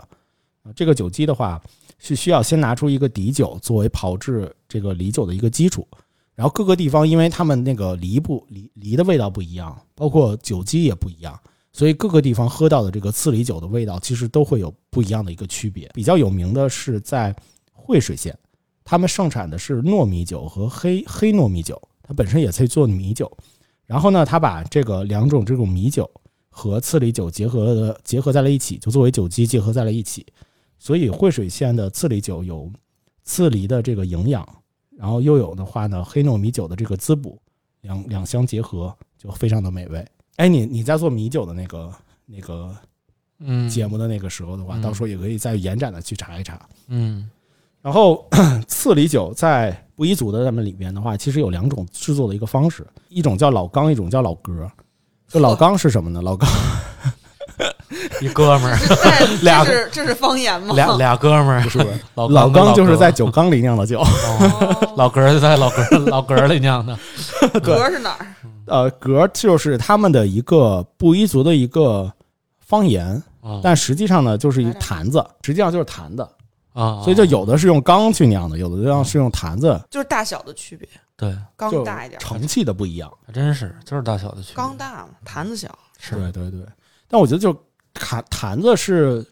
[0.63, 1.61] 啊，这个酒基的话
[1.99, 5.89] 是需要先拿出一个底酒作为炮制这个梨酒的一个基础。
[6.35, 11.41] 然后各个地方，因为他们那个梨不梨梨的味道不一样，包括酒基也不一样，
[11.73, 15.91] 所以各个地方喝到的这个刺梨酒的味道，其实都会有不一样的一个区别。
[15.95, 17.35] 比较有名的是在
[17.73, 18.39] 惠水县，
[18.85, 23.35] 他们盛产的是糯米酒和黑黑糯米酒，它本身也可以做米酒。
[23.87, 26.11] 然后呢，他把这个两种这种米酒
[26.59, 30.25] 和刺梨酒结合的结合在了一起，就作为酒基结合在了一起。
[30.79, 32.73] 所以惠水县的刺梨酒有
[33.25, 34.49] 刺梨的这个营养，
[34.97, 37.39] 然后又有的话呢，黑糯米酒的这个滋补，
[37.83, 40.03] 两两相结合就非常的美味。
[40.37, 41.93] 哎，你你在做米酒的那个
[42.25, 42.75] 那个
[43.41, 46.67] 嗯节目的那个时候的话，嗯到时候也可以再延展的去查一查。
[46.89, 47.29] 嗯
[47.83, 48.27] 然后
[48.67, 54.71] 刺梨酒在布依族的他们里边的话，其实有两种制作的一个方式，一种叫老缸，一种叫老格。
[55.29, 56.21] 就老刚是什么呢？
[56.23, 56.49] 老刚
[58.21, 58.79] 一哥们儿，
[59.29, 60.75] 这俩这是这是方言吗？
[60.75, 61.79] 俩俩哥们儿，不是
[62.15, 66.97] 老老缸缸就是在酒缸里酿的酒，哦 老格儿就在老格儿老格儿里酿的，
[67.61, 68.27] 格是哪儿？
[68.67, 72.13] 呃，格就是他们的一个布依族的一个
[72.59, 73.07] 方言，
[73.41, 76.29] 啊但实际上呢就是一坛子，实际上就是坛子，
[76.75, 83.11] 啊，所以就有的是用缸去酿的，有的地方是用坛子，就是大小的区别，对，就缸大一点，盛器的不一样。
[83.27, 85.77] 还真是就是大小的区别，缸大嘛，坛子小。
[85.99, 86.67] 是对对对，
[87.09, 87.59] 但我觉得就
[87.95, 89.27] 坛坛子是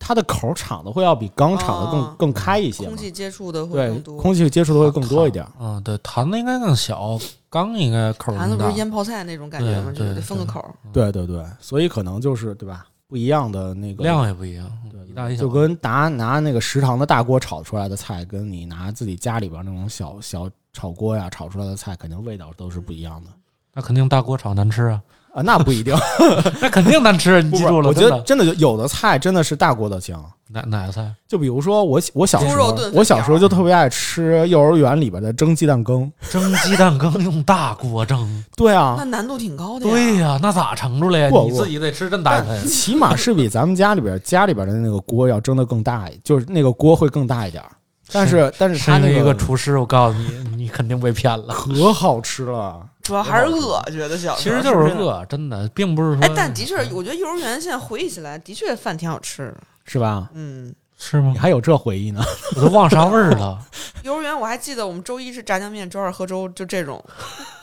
[0.00, 4.16] 它的口儿敞的会要比缸敞的更、哦更开一些空，气接触的会多。
[4.16, 5.44] 空气接触的会更多一点。
[5.58, 7.16] 啊，对，坛子应该更小，
[7.48, 9.92] 缸应该口儿坛子不是，腌泡菜那种感觉吗？
[9.94, 10.74] 对对就是得分个口儿。
[10.92, 12.84] 对对对，所以可能就是对吧？
[13.08, 23.30] 不一样的那个量也不一样，对一大一小，就跟拿拿那个食堂的大锅炒出来的菜，跟你拿自己家里边那种小小炒锅呀炒出来的菜，肯定味道都是不一样的。
[23.72, 25.02] 那肯定大锅炒难吃啊，
[25.34, 25.42] 啊。
[25.42, 25.96] 那不一定，
[26.60, 30.22] 那肯定难吃，你记住了，我觉得真的就有的菜真的是大锅的香。
[30.50, 31.12] 哪哪个菜？
[31.28, 36.10] 就比如说我我小时候炖，我小时候就特别爱吃幼儿园里边的蒸鸡蛋羹。
[36.30, 39.92] 蒸鸡蛋羹用大锅蒸，对啊那，难度挺高的呀。
[39.92, 41.30] 对呀，那咋盛出来呀？
[41.30, 42.66] 你自己得吃这么大一盆。
[42.66, 47.62] 起码是比咱们家里边家里边的那个锅要蒸的更大，就是那个锅会更大一点。
[48.10, 51.48] 但是但是他那个厨师，我告诉你，你肯定被骗了。
[51.48, 54.92] 可好吃了，主要还是饿，觉得小时候其实就是。
[54.92, 56.22] 饿，真的，并不是说。
[56.26, 59.56] 哎，但的确，我觉得幼儿园现在回忆起来，的确饭挺好吃的。
[59.86, 60.28] 是吧？
[60.34, 61.38] 嗯，是吗你？
[61.38, 62.22] 还有这回忆呢？
[62.54, 63.58] 我都忘啥味儿了。
[64.04, 67.02] 幼儿园我还记得我们周一是炸酱面，周二喝粥，就这种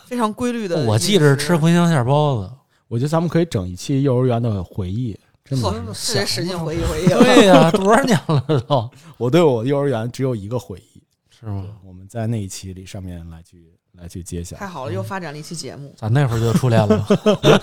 [0.07, 0.83] 非常规律的。
[0.85, 2.51] 我记着是吃茴香馅包子。
[2.87, 6.25] 我觉得咱们可以整一期幼儿园的回忆，真的呵，是。
[6.25, 7.05] 使劲回忆回忆。
[7.23, 11.65] 对呀，多少年了都，我对我幼儿园只有一个回忆，是吗？
[11.83, 14.67] 我们在那一期里上面来去来去揭晓太。
[14.67, 15.93] 好了，又发展了一期节目。
[15.97, 17.05] 咱那会儿就初恋了。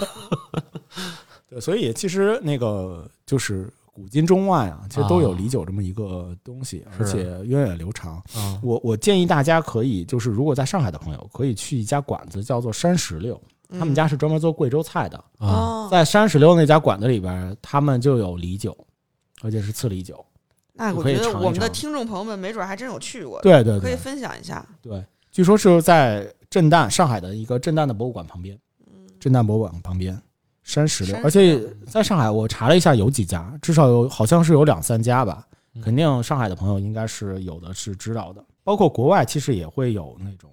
[1.48, 8.16] 对，所以其实那个就是古今中外啊，其实都有啊梨酒这么一个东西，而且源远流长。
[8.34, 13.40] 啊，我我建议大家可以，就是如果在上海的朋友，可以去一家馆子，叫做山石榴，
[13.78, 15.18] 他们家是专门做贵州菜的。
[15.38, 18.74] 啊，哦，在山石榴那家馆子里边，他们就有梨酒，
[19.42, 20.24] 而且是次梨酒。
[20.74, 24.66] 那我觉得我们的听众朋友们没准还真有去过，对对可以分享一下。
[24.80, 28.56] 对，据说是在震旦上海的一个震旦的博物馆旁边，
[29.18, 30.16] 震旦博物馆旁边
[30.62, 35.80] 山石榴，而且在上海我查了一下，有几家，至少有好像是有两三家吧，嗯。
[35.80, 38.44] 肯定上海的朋友应该是有的是知道的。
[38.62, 40.50] 包括国外其实也会有那种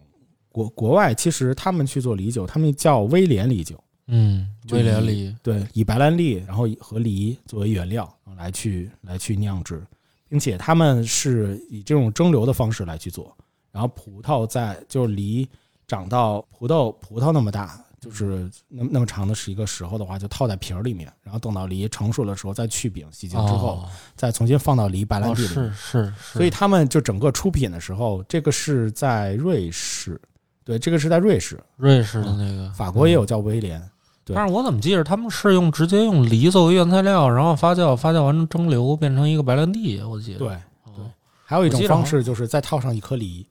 [0.48, 9.86] 国国外其实他们去做梨酒，他们叫威廉梨酒，嗯，威廉梨，对，以白兰地然后和梨作为原料来去来去酿制，
[10.30, 13.36] 并且他们是以这种蒸馏的方式来去做，
[13.72, 15.48] 然后葡萄在就是梨
[15.88, 25.56] 长到葡萄葡萄那么大，就是那那么长的是一个时候的话，就套在瓶儿里面，然后等到梨成熟的时候再去饼洗净之后，哦再重新放到梨白兰哦，地里面。
[25.56, 30.20] 是是是，所以他们就整个出品的时候，这个是在瑞士，
[30.64, 33.82] 对，这个是在瑞士，瑞士的那个法国也有叫威廉，
[34.24, 40.40] 对但是我怎么记着他们是用直接用梨作为原材料，然后发酵，发酵完蒸馏变成一个白兰地，我记得。
[40.40, 40.48] 对，
[40.96, 41.06] 对，
[41.44, 43.46] 还有一种方式就是再套上一颗梨，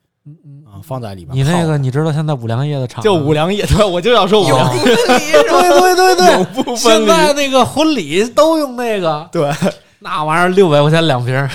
[0.67, 1.37] 啊，放在里边。
[1.37, 5.61] 你那个你知道现在五粮液的厂就五粮液，对，我就要说五粮不分离是吧？
[5.61, 9.51] 对对对有不分现在那个婚礼都用那个，对，
[10.01, 11.51] 那玩意儿六百块钱两瓶儿，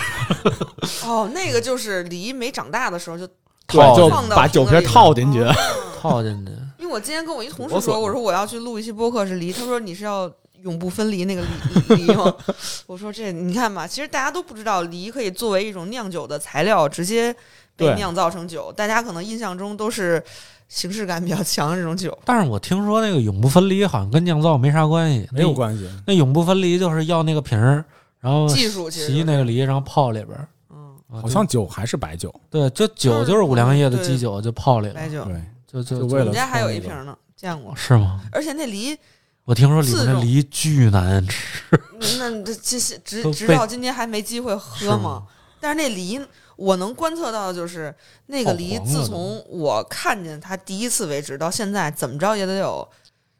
[1.05, 3.28] 哦，那个就是梨没长大的时候就
[3.67, 5.41] 对，套就把酒瓶套进去。
[5.41, 5.53] 哦
[6.03, 6.51] 套进去。
[6.80, 10.30] 因为我今天跟我一同事说，我说我要去录一期播客是梨，他说你是要
[10.63, 12.36] 永不分离那个梨梨吗？
[12.86, 17.34] 我说这你看吧，其实大家都不知道梨可以作为一种酿酒的材料，直接
[17.76, 18.71] 被酿造成酒。
[18.74, 20.24] 大家可能印象中都是
[20.67, 22.17] 形式感比较强的这种酒。
[22.26, 27.84] 但是我听说那个永不分离好像跟酿造没啥关系，没有关系，那永不分离就是要那个瓶儿，
[28.19, 30.47] 然后技术其实就是洗那个梨，然后泡里边儿。
[30.71, 37.76] 嗯，啊好像酒还是白酒，对，就酒就是五粮液的基酒，就泡里了，白酒，对，就就就为了我们家还有一瓶呢，见过。
[37.76, 38.21] 是吗？
[38.32, 38.97] 而且那梨，
[39.45, 41.80] 我听说里面的梨巨难吃，
[42.17, 45.24] 那这这些直直到今天还没机会喝嘛吗。
[45.59, 46.19] 但是那梨，
[46.64, 47.93] 我能观测到的就是
[48.28, 52.88] 那个梨，自从我看见它第一次为止，到现在怎么着也得有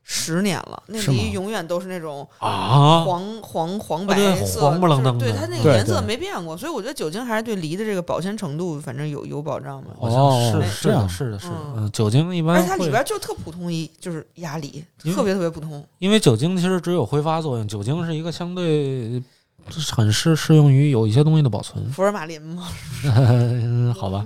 [0.04, 0.84] 十年了。
[0.88, 9.92] 那梨永远都是那种啊，黄黄黄白色，黄不愣登对它那个颜色没变过，所以我觉得酒精还是对梨的这个保鲜程度，反正有有保障吧。
[9.98, 11.56] 好像哦是是的，是的，是的。
[11.56, 14.84] 嗯嗯，酒精一般而且它里边就特普通一，就是鸭梨，
[15.16, 15.82] 特别特别普通。
[16.00, 19.24] 因为酒精其实只有挥发作用，酒精是一个相对
[19.96, 21.84] 很适适用于有一些东西的保存。
[21.92, 22.68] 福尔马林嘛，
[23.06, 24.24] 嗯 好吧，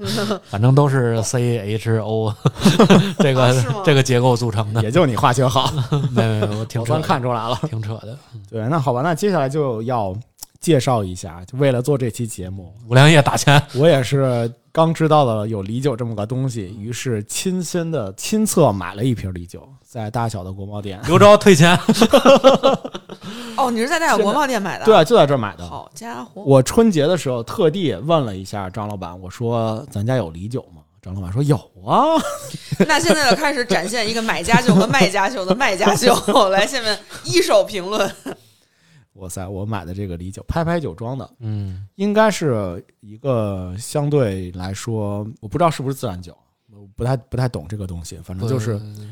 [0.50, 2.34] 反正都是 C H O
[3.20, 4.82] 这个、啊这个结构组成的。
[4.84, 5.72] 也就你化学好，
[6.12, 7.60] 没没没，我挺我算扯的，看出来了。
[7.70, 8.18] 挺扯的。
[8.50, 10.16] 对，那好吧，那接下来就要
[10.60, 21.00] 介绍一下，就为了做这期节目，五粮液打钱，我也是刚知道了有梨酒这么个东西，于是亲身的亲测买了一瓶梨酒，在大小的国贸店。
[21.08, 21.80] 刘钊退钱。
[23.56, 24.86] 哦，你是在大小国贸店买的？
[24.86, 25.66] 对啊，就在这儿买的。
[25.68, 30.82] 好家伙，我春节的时候特地问了一下张老板，我说咱家有梨酒吗？
[31.02, 32.22] 张老板说有啊。
[32.86, 36.14] 那现在就开始展现一个买家秀和卖家秀的卖家秀，
[36.50, 38.12] 来，下面一手评论。
[39.14, 46.38] 哇塞，我买的这个梨酒，拍拍酒庄的，嗯，应该是一个相对来说，我不知道是不是自然酒，
[46.72, 49.08] 我不太不太懂这个东西，反正就是对，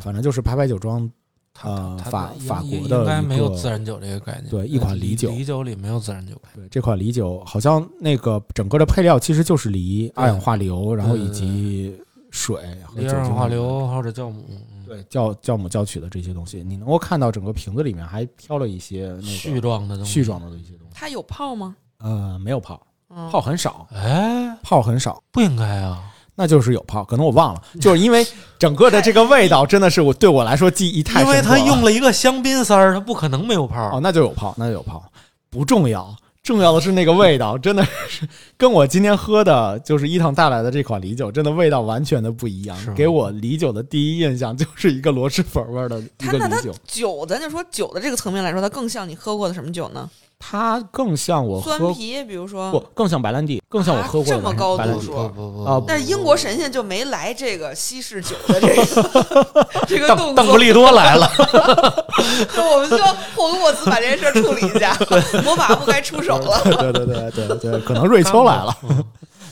[0.00, 1.10] 反正就是拍拍酒庄
[1.52, 4.50] 它呃它应法法国的应该没有自然酒这个概念。
[4.50, 6.66] 对一款梨酒梨酒里没有自然酒概念。
[6.66, 11.96] 对这款梨酒，好像那个整个的配料其实就是梨、二氧化硫，然后以及
[12.30, 20.22] 水和梨二氧化硫或者酵母，嗯对酵酵母酵取的这些东西，你能够看到整个瓶子里面还飘了一些那絮状的东西。
[20.22, 20.92] 絮状的一些东西。
[20.92, 21.74] 它有泡吗？
[21.98, 25.22] 呃，没有泡，嗯，泡很少，哎，泡很少。
[25.32, 26.02] 不应该啊！
[26.36, 28.26] 那就是有泡，可能我忘了， 就是因为
[28.58, 33.96] 整个的这个味道真的是我对我来说记忆太因为深刻了它用了一个香槟塞儿，它不可能没有泡。
[33.96, 35.02] 哦，那就有泡，那就有泡，
[35.48, 42.76] 不重要，重要的是那个味道，真的是跟我今天喝的就是伊藤带来的这款梨酒，真的味道完全的不一样。
[42.96, 50.10] 给我梨酒的第一印象就是一个螺蛳粉味儿的一它那它个梨酒，酒，咱就说酒的这个层面来说，它更像你喝过的什么酒呢？
[50.38, 52.70] 它更像我喝酸啤，比如说。
[52.70, 61.28] 不，更像白兰地，更像我喝过的啊这么高度数不不不啊但是英国神仙就没来这个西式酒的这个 这个动作，邓邓布利多来了，
[62.72, 63.06] 我们就要
[63.36, 64.96] 霍格沃茨把这件事儿处理一下，
[65.44, 66.60] 魔法不该出手了。
[66.64, 69.04] 对对对对对，可能瑞秋来了，嗯，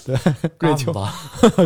[0.04, 0.16] 对，
[0.58, 1.14] 瑞秋干吧。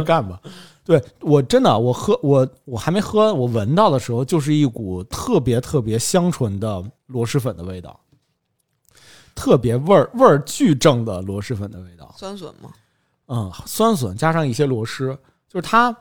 [0.05, 0.41] 干吧。
[0.85, 7.99] 对我真的，我喝我我还没喝，我闻到的时候就是一股特别特别香醇的螺蛳粉的味道，
[9.37, 12.13] 特别味儿味儿巨正的螺蛳粉的味道。
[12.19, 12.71] 酸笋吗？
[13.29, 15.17] 嗯，酸笋加上一些螺蛳，
[15.49, 15.95] 就是它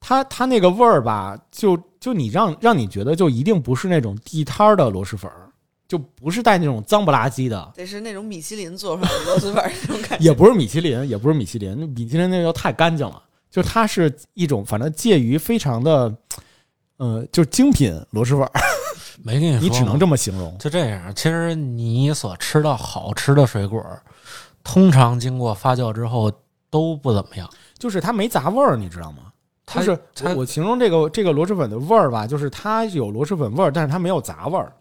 [0.00, 5.48] 它它那个味儿吧，就就你让让你觉得就一定不是那种地摊儿的螺蛳粉儿，
[5.86, 10.24] 就不是带那种脏不拉几的，得是那种米其林做出来的螺蛳粉儿那种感觉。
[10.24, 16.12] 也不是米其林，也不是米其林，米其林那个太干净了，就它是一种反正介于非常的，
[16.96, 18.50] 呃，就是精品螺蛳粉儿，
[19.24, 20.56] 没跟你说，你只能这么形容。
[20.58, 21.14] 就这样。
[21.14, 23.84] 其实你所吃到好吃的水果，
[24.64, 26.30] 通常经过发酵之后，
[26.70, 27.48] 都不怎么样。
[27.78, 29.32] 就是它没杂味儿，你知道吗？
[29.64, 34.72] 它就是它我我形容这个这个螺蛳粉的味儿吧，就是它有螺蛳粉味儿，但是它没有杂味儿。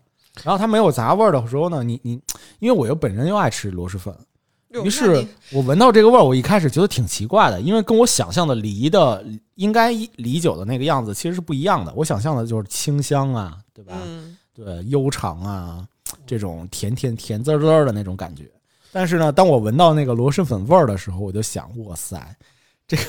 [0.43, 2.21] 然后它没有杂味儿的时候呢，你你
[2.59, 4.19] 因为我又本身又爱吃螺蛳粉，哟
[4.83, 9.23] 于是我闻到这个味儿，我一开始觉得挺奇怪的，因为跟我想象的梨的
[9.55, 11.93] 应该梨酒的那个样子其实是不一样的。
[11.95, 13.93] 我想象的就是清香啊，对吧？
[14.05, 15.85] 嗯，对，悠长啊，
[16.25, 18.45] 这种甜甜甜滋滋儿的那种感觉。
[18.93, 22.35] 但是呢，当我闻到那个螺蛳粉味儿的时候，我就想，哇塞，
[22.87, 23.03] 这个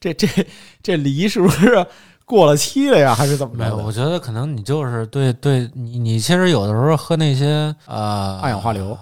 [0.00, 0.46] 这这
[0.82, 1.86] 这梨是不是
[2.24, 3.14] 过了期了呀？
[3.14, 3.84] 还是怎么没有，着的？
[3.84, 8.98] 我觉得可能你就是对对你你其实有的时候喝那些呃二氧化硫，不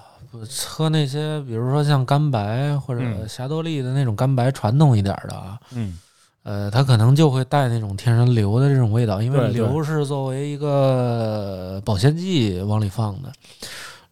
[0.67, 5.99] 喝那些，比如说像干白或者嗯霞多丽的那种干白，传统一点的啊，嗯，
[6.43, 13.33] 呃，它可能就会带那种天然硫的这种味道，因为硫是作为一个保鲜剂往里放的。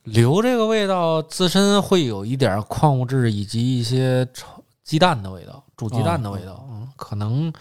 [0.05, 7.53] 硫这个味道自身会有一点矿物质以及一些炒鸡蛋的味道，煮鸡蛋的味道，嗯，可能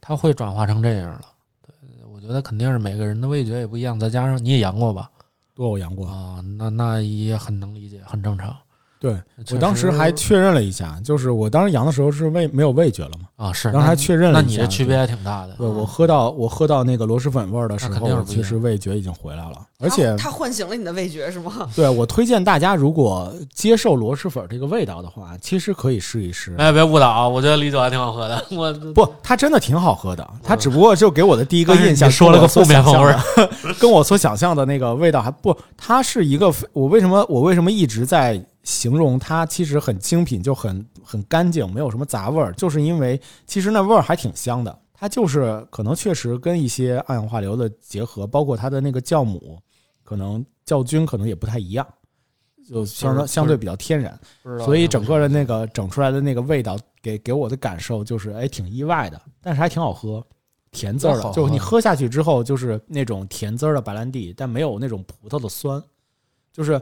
[0.00, 1.20] 它会转化成这样了。
[1.66, 1.74] 对，
[2.10, 5.10] 我觉得肯定是每个人的味觉也不一样，再加上你也阳过吧？
[5.60, 6.08] 过我阳过。
[6.08, 8.56] 啊，那那也很能理解，很正常。
[9.00, 9.16] 对
[9.50, 15.54] 我当时还确认了一下，就是我当时阳的时候是味没有味觉了嘛，啊，是，当时还确认了那一下你这区别还挺大的。
[15.54, 21.66] 对我喝到我喝到那个螺蛳粉味儿的时候，其实味觉已经回来了，而且它它唤醒了你的味觉是吗？
[21.74, 26.54] 对我推荐大家，如果接受螺蛳粉这个味道的话，其实可以试一试。
[26.58, 27.26] 哎，别误导啊！
[27.26, 28.44] 我觉得李总还挺好喝的。
[28.52, 33.14] 我不，它真的挺好喝的，它只不过就给我的第一个印象说了个负面风味
[33.78, 38.38] 跟我所想象的那个味道还不，它是一个我为什么我为什么一直在
[38.70, 44.78] 形容它其实很精品，就很很干净，没有什么杂味儿，就是因为其实那味儿还挺香的。
[44.94, 49.58] 它就是可能确实跟一些二氧化硫的结合，包括它的那个酵母，
[50.04, 51.86] 可能酵菌可能也不太一样，
[52.68, 54.18] 就相当相对比较天然。
[54.64, 60.22] 所以整个的那个整出来的那个味道，给给我的感受就是，哎，挺意外的，但是还挺好喝，
[60.70, 61.32] 甜滋儿的。
[61.32, 65.82] 就你喝下去之后，就是那种甜滋儿的白兰地，但没有那种葡萄的酸，
[66.52, 66.80] 就是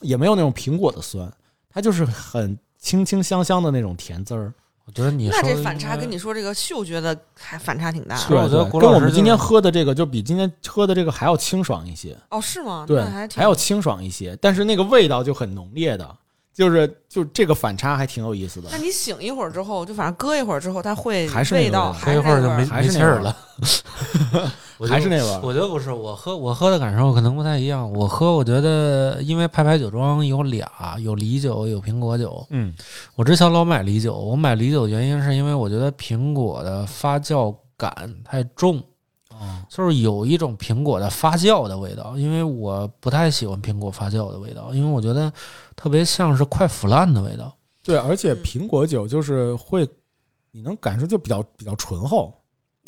[0.00, 1.32] 也没有那种苹果的酸，
[1.70, 4.52] 它就是很清清香香的那种甜滋儿。
[4.86, 8.36] 我觉得你那这反差跟你说这个嗅觉的还反差挺大是的。
[8.36, 12.14] 我觉得跟我们今天喝的这个，就比今天喝的这个还要清爽一些。
[12.28, 12.84] 哦，是吗？
[12.86, 16.16] 对还，还要清爽一些，但是那个味道就很浓烈的，
[16.54, 18.78] 就是就这个反差还挺有意思的那。
[18.78, 23.26] 你醒一会儿之后，就反正搁一会儿之后，它会还是那个味道，喝一会儿就没是那味还是那味儿没
[23.66, 24.52] 气儿了。
[24.78, 27.90] 我觉得还是那味儿，我觉得不是，我喝我喝的感受可能不太一样。
[27.92, 30.68] 我喝，我觉得因为派牌酒庄有俩，
[31.00, 32.46] 有梨酒，有苹果酒。
[32.50, 32.74] 嗯
[33.16, 37.92] 我之前老买梨酒，我买梨酒的原因是因为我觉得苹果的发酵感
[38.24, 38.82] 太重，
[39.40, 42.16] 哦就是有一种苹果的发酵的味道。
[42.16, 45.32] 因为我不太喜欢苹果发酵的味道，因为我觉得
[45.74, 47.54] 特别像是快腐烂的味道。
[47.82, 49.88] 对，而且嗯苹果酒就是会，
[50.50, 52.32] 你能感受就比较比较醇厚。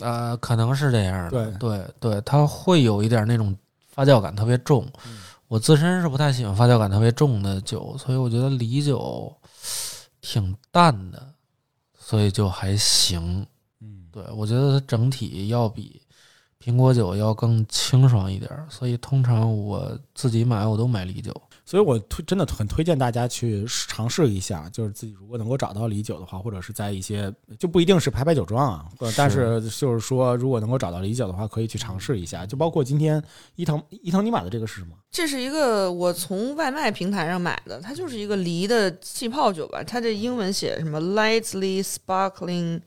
[0.00, 3.56] 呃，可能是这样的，对对对，它会有一点那种
[3.88, 4.86] 发酵感特别重。
[5.06, 5.18] 嗯
[5.48, 9.32] 我自身是不太喜欢发酵感特别重的酒，所以我觉得梨酒
[10.20, 11.24] 挺淡的，
[11.96, 13.46] 所以就还行。
[13.80, 16.02] 嗯，对我觉得它整体要比
[16.66, 21.32] 苹果酒要更清爽一点儿，所以通常我自己买我都买梨酒。
[21.64, 32.44] 所以我推真的很推荐大家去尝试一下，就是自己如果能够找到梨酒的话，或者是在一些就不一定是牌牌酒庄啊，或者但是就是说如果能够找到梨酒的话，可以去尝试一下。
[32.44, 33.22] 就包括今天
[33.54, 34.96] 伊藤伊藤你买的这个是什么？
[35.10, 42.80] 这是一个我从外卖平台上买的，它就是一个梨的气泡酒吧，它这英文写什么 lightly sparkling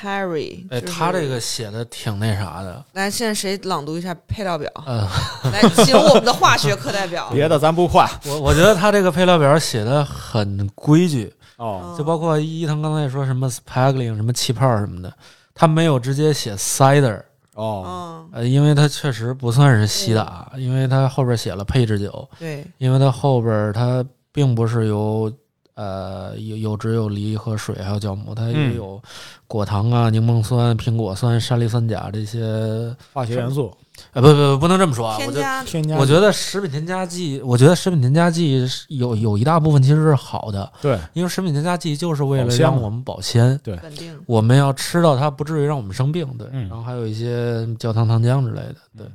[0.00, 0.66] Perry。
[0.70, 4.70] 哎，就是他这个写的挺那啥的，来，现在谁朗读一下配料表？
[4.86, 5.06] 嗯，
[5.52, 7.28] 来，请我们的化学课代表。
[7.34, 15.12] 别的咱不画我我觉得他这个配料表写的很规矩，哦，就包括伊藤刚才也说什么 sparkling 什么气泡什么的，
[15.54, 17.22] 他没有直接写 cider，
[17.54, 25.32] 哦，嗯，呃，因为他确实不算是西打，因为他后边写了配制酒，对，因为他后边他并不是由
[25.76, 29.00] 呃有有只有梨和水还有酵母，它也嗯有
[29.46, 33.72] 果糖啊、柠檬酸、苹果酸、山梨酸钾这些，化学元素
[34.12, 35.64] 呃，不不不，不能这么说啊，我觉得。
[35.64, 44.14] 添加，我觉得食品添加剂，我觉得食品添加剂是有有一大部分其实是好的，对因为食品添加剂就是为了让我们保鲜，稳定。
[44.26, 46.46] 我们要吃到它不至于让我们生病，对。
[46.52, 49.06] 嗯然后还有一些焦糖糖浆之类的，对。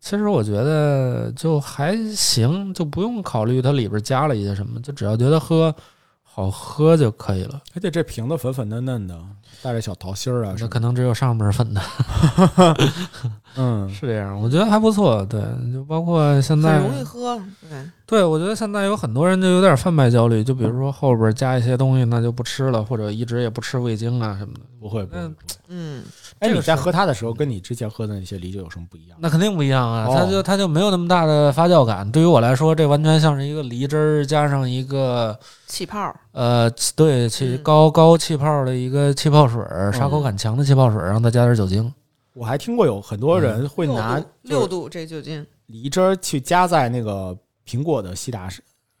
[0.00, 5.74] 其实我觉得就还行，就不用考虑它里边加了一些什么，就只要觉得喝
[6.22, 7.60] 好喝就可以了。
[7.74, 9.18] 而且这瓶子粉粉嫩嫩的，
[9.60, 10.54] 带着小桃心儿啊。
[10.58, 11.82] 那可能只有上面粉的。
[13.56, 15.24] 嗯，是这样，我觉得还不错。
[15.26, 15.40] 对，
[15.72, 24.60] 就包括现在很容易喝，对，对，我觉得现在有很多人就有点贩卖焦虑，就比如说后边加一些东西，那就不吃了，或者一直也不吃味精啊什么的。
[24.80, 25.34] 不会不会嗯。
[25.70, 26.04] 嗯，
[26.38, 29.18] 哎，你在喝它的时候，跟你之前喝的那些梨酒有什么不一样？
[29.20, 32.08] 那肯定不一样啊，它哦就它就没有那么大的发酵感。
[32.12, 35.36] 对于我来说，这完全像是一个梨汁儿加上一个
[35.66, 41.92] 气泡，呃，对气嗯高高气泡的一个气泡水儿，沙口感强的气泡水儿，然后再加点酒精。
[42.32, 45.44] 我还听过有很多人会拿六度这酒精。
[45.66, 48.48] 梨汁儿去加在那个苹果的西达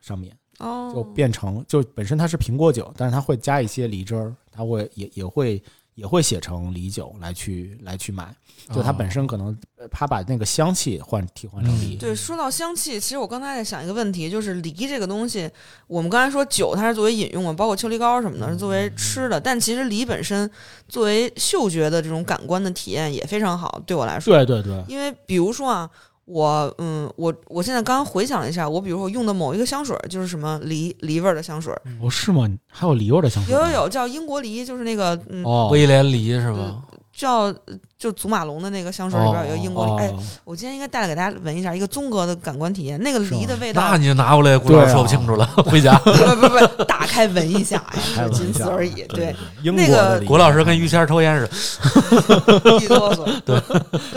[0.00, 5.62] 上面，哦，就变成就本身它是苹果酒，但是它会加一些梨汁儿，它会也也会
[5.94, 8.34] 也会写成梨酒来去来去买，
[8.74, 11.96] 就它本身可能呃它把那个香气换替换成梨。
[11.96, 15.50] 对，说到香气，其实我刚才在想一个问题，就是梨这个东西，
[15.86, 20.50] 我们刚才说酒它是作为饮用嘛，包括秋梨膏什么的是作为吃的，但其实梨本身
[20.88, 25.90] 作为嗅觉的这种感官的体验也非常好，对我来说，对对对，因为比如说啊。
[26.30, 32.46] 我嗯，我我现在刚刚回想了一下，我比如说我用的某一个香水儿就是什么梨梨味儿的香水儿，哦是吗？
[32.70, 33.54] 还有梨味儿的香水？
[33.54, 36.82] 有有有叫英国梨，就是那个嗯哦，威廉梨是吧？
[37.14, 37.50] 叫
[37.98, 45.98] 就祖马龙的那个香水里边有一个英国梨，哎，哦我今天应该带来给大家闻一下一个综合的感官体验，那个梨的味道那你就拿过来，古老对啊说不清楚了， 回家。
[46.06, 47.84] 不不不，打开闻一下，
[48.16, 49.02] 哎，仅此而已。
[49.08, 49.34] 对，
[49.64, 53.24] 英国那个古老师跟于谦抽烟似的，一哆嗦。
[53.44, 53.60] 对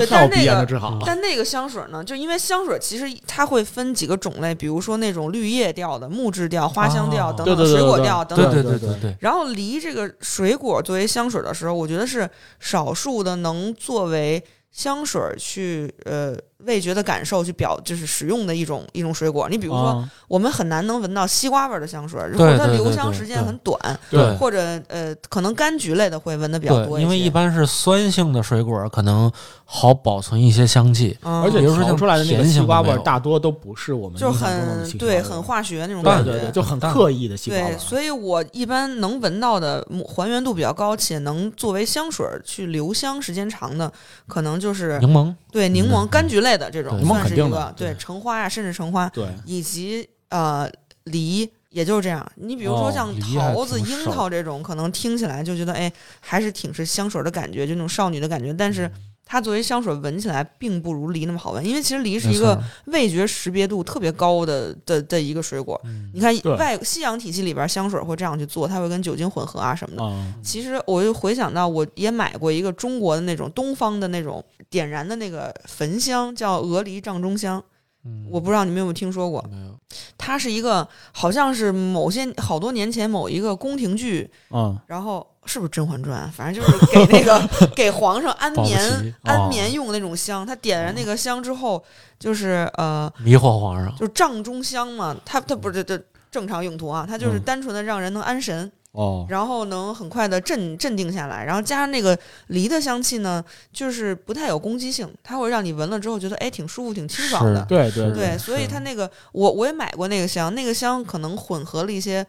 [0.07, 0.99] 但是那个炎都治好了。
[1.03, 8.51] 但那个香水呢，就因为香水其实它会分几个种类，比如说那种绿叶调的、木质调、花香调哦等等水果调等等。
[8.51, 12.29] 对对对对对，然后梨这个水果作为香水的时候，我觉得是
[12.59, 19.47] 少数的能作为香水去呃味觉的感受去表就是使用的一种一种水果。
[19.49, 23.77] 你比如说，啊我们很难能闻到西瓜味儿的香水，或对者它留香时间很短，
[24.09, 27.03] 对或者呃可能柑橘类的会闻的比较多，一些。
[27.03, 29.31] 因为一般是酸性的水果，可能
[29.65, 31.17] 好保存一些香气。
[31.23, 36.31] 嗯，而且比如说像出来的那个西瓜味大多都不是我们就很对很化学那种对感觉。
[36.31, 43.91] 对对，就很刻意的西瓜味对，所以我一般能闻到的还原度比较高，且能作为香水儿去留香时间长的，
[44.27, 50.69] 可能就是柠檬，对柠檬、嗯柑橘类的这种柠檬算是一个肯定的对对橙花呀，甚至橙花对，以及呃
[51.03, 51.51] 梨。
[51.71, 55.89] 也就是这样，你比如说哦像桃子、樱桃这种，可能听起来就觉得哎，
[56.19, 58.53] 还是挺是香水的感觉，就那种少女的感觉。
[58.53, 58.91] 但是嗯
[59.25, 65.79] 它作为香水闻起来，并不如梨那么好闻，因为其实梨是一个味觉识别度特别高的的的一个水果。
[65.85, 70.03] 嗯你看外西洋体系里边香水会这样去做，它会跟酒精混合啊什么的。
[70.03, 77.63] 啊，其实我又回想到，我也买过一个中国的那种东方的那种点燃的那个焚香，叫鹅梨帐中香。
[78.05, 79.77] 嗯我不知道你们有没有听说过，没有，
[80.17, 86.27] 它是一个好像是某些好多年前某一个宫廷剧，嗯，然后是不是《甄嬛传》？
[86.31, 90.45] 反正就是给那个 给皇上安保不齐眠哦安眠用的那种香。
[90.45, 91.83] 他点燃那个香之后，
[92.17, 93.95] 就是呃，迷惑皇上。
[93.97, 98.71] 就是帐中香嘛，它它不是这正常用途啊，它就是嗯单纯的让人能安神。
[98.91, 102.17] 哦，然后能很快的镇镇定下来，然后加上那个
[102.47, 107.63] 梨的香气呢，就是不太有攻击性，它会让你闻了之后觉得哎挺舒服、挺清爽的。
[107.69, 112.25] 对对对，所以它那个我我也买过那个香，那个香可能混合了一些，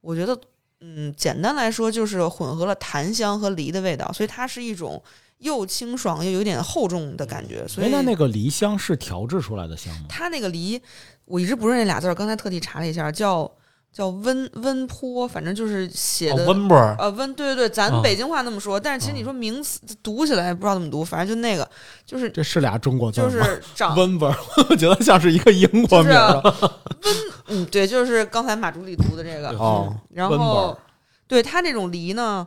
[0.00, 0.34] 我觉得
[0.80, 5.02] 嗯，简单来说就是混合了檀香和梨的味道，所以它是一种
[5.40, 7.68] 又清爽又有点厚重的感觉。
[7.68, 10.06] 所以，哎那那个梨香是调制出来的香吗？
[10.08, 10.80] 它那个梨，
[11.26, 13.50] 我一直不认识那俩字儿，刚才特地查了一下，叫
[13.92, 21.68] 叫温温坡，反正就是写的、哦温波儿，呃，温对对对，咱啊北京话那么说，但是其实你说名词读起来不知道怎么读，反正就那个，
[22.06, 23.30] 就是这是俩中国字儿就？
[23.30, 24.36] 是长，温波儿，
[24.68, 26.70] 我觉得像是一个英国名儿啊。
[27.52, 30.76] 嗯，对，就是刚才马助理读的这个，哦嗯，然后本
[31.26, 32.46] 对它这种梨呢，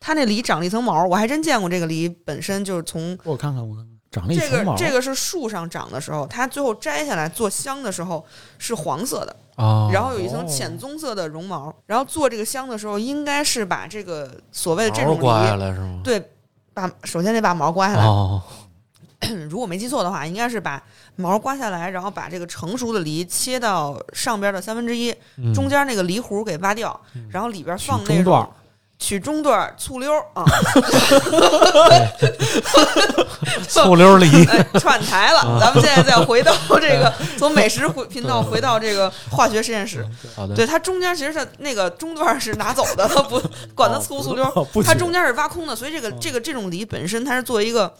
[0.00, 4.72] 它那梨长了一层毛，我还真见过这个梨本身就是从我看看，我看看，长了一这层毛。
[4.72, 8.24] 个这个是树上长的时候，它最后摘下来做香的时候
[8.58, 16.00] 是黄色的，啊，然后有一层浅棕色的绒毛，然后做这个香的时候，应该是把这个所谓的这种刮下梨，来是吗？
[16.02, 16.30] 对，
[16.72, 18.42] 把首先得把毛刮下来，哦，
[19.50, 20.82] 如果没记错的话，应该是把
[21.16, 28.52] 毛刮下来，然后把这个成熟的梨切到上边的三分之一，嗯中间那个梨核给挖掉，然后里边取放那中段儿种
[28.98, 30.44] 取中段儿醋溜儿啊，
[33.68, 35.58] 醋溜梨，哎，串台了。
[35.60, 40.04] 咱们现在再回到这个从美食回频道回到这个化学实验室，
[40.34, 43.40] 好的，对它中间其实它那个中段儿是拿走的，它不
[43.74, 47.94] 管它醋不醋溜它中间是挖空的，所以这个这个这种梨本身它是作为一个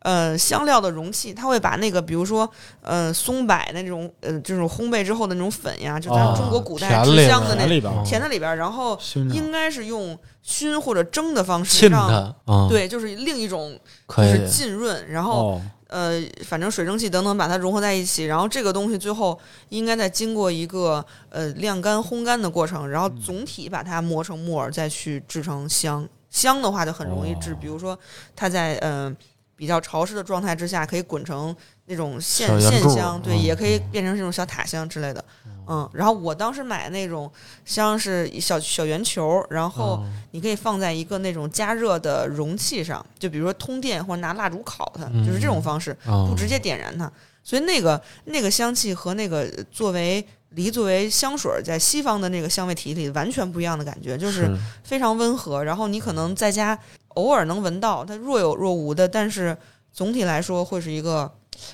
[0.00, 2.50] 呃香料的容器，它会把那个比如说
[2.82, 7.66] 呃松柏那种呃这种烘焙之后的那种粉呀，就咱哦中国古代制香的那
[8.04, 8.98] 填在里边儿，然后
[9.32, 12.34] 应该是用熏或者蒸的方式让。
[12.68, 13.78] 对，就是另一种
[14.08, 26.08] 就是，浸润，然后、哦，呃，反正水蒸气等等把它融合在一起，然后这个东西最后应该再经过一个呃晾干、烘干的过程，然后总体把它磨成木耳，再去制成香。
[26.30, 27.98] 香的话就很容易制，哦比如说
[28.36, 29.14] 它在呃
[29.60, 31.54] 比较潮湿的状态之下，可以滚成
[31.84, 35.22] 那种线线香，对，嗯也可以变成这种小塔香之类的。
[35.68, 37.30] 嗯，然后我当时买那种
[37.66, 47.12] 香是小小圆球，然后哦你可以放在一个那种加热的容器上，就比如说通电或者拿蜡烛烤它，就是这种方式，哦不直接点燃它。
[47.44, 54.50] 所以那个那个香气和那个作为梨作为香水儿在西方的那个香味体系里完全不一样的感觉，就是
[54.82, 55.62] 非常温和。
[55.62, 56.76] 然后你可能在家
[57.14, 59.56] 偶尔能闻到它若有若无的，但是
[59.92, 61.30] 总体来说会是一个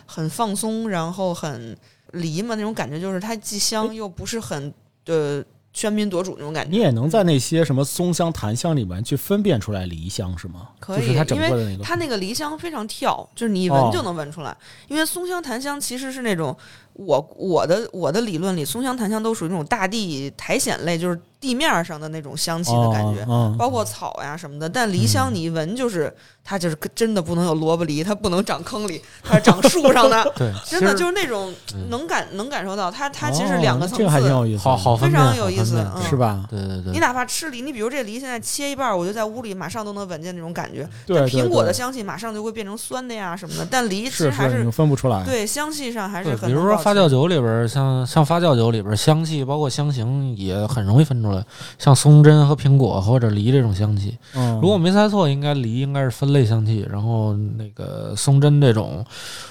[0.06, 1.76] 很放松，然后很
[2.12, 4.72] 梨嘛那种感觉，就是它既香又不是很
[5.06, 5.44] 呃
[5.74, 6.70] 喧宾夺主那种感觉。
[6.70, 10.70] 你也能在那些什么松香、檀香里面去分辨出来梨香是吗？
[10.80, 14.56] 可以就是它整因为个的那个，它那个梨香非常跳，就是你一哦闻就能闻出来。
[14.88, 16.56] 因为松香、檀香其实是那种
[16.94, 23.24] 我我的我的理论里，松香、檀香都属于那种大地苔藓类，就是地面上的那种香气的感觉。
[23.58, 26.14] 包括草呀什么的，但梨香你一闻就是
[26.44, 36.44] 它就是真的不能有萝卜梨，它不能长坑里，它是长树上的， 对，真的就是那种嗯能感能感受到它它其实两个层哦这个还挺次，有意思，好好非常有意思嗯是吧？
[36.48, 40.88] 对对对，你哪怕吃梨，你比如这梨现在切一半，我就在屋里马上都能闻见那种感觉。
[41.06, 45.24] 对，对苹果的香气马上就会变成酸的呀什么的，但梨其实还是，你分不出来。
[45.24, 51.35] 对香气上还是，很比如说发酵酒里边，像像发酵酒里边香气，包括香型也很容易分出来，
[51.78, 54.16] 像松针和苹果或者梨这种香气。
[54.34, 59.04] 嗯，如果我没猜错，应该梨应该是分类香气，然后那个松针这种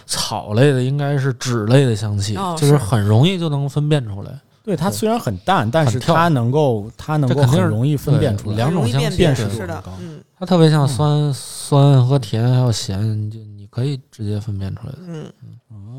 [0.05, 4.31] 草类的应该是脂类的香气，哦就是是很容易就能分辨出来。
[4.63, 8.55] 对它虽然很淡，但是它能够它能够肯定是很容易分辨出来。
[8.55, 12.99] 两种香气辨识度很高，嗯它特别像嗯酸、酸和甜还有咸，
[13.29, 14.99] 就你可以直接分辨出来的。
[15.07, 15.31] 嗯，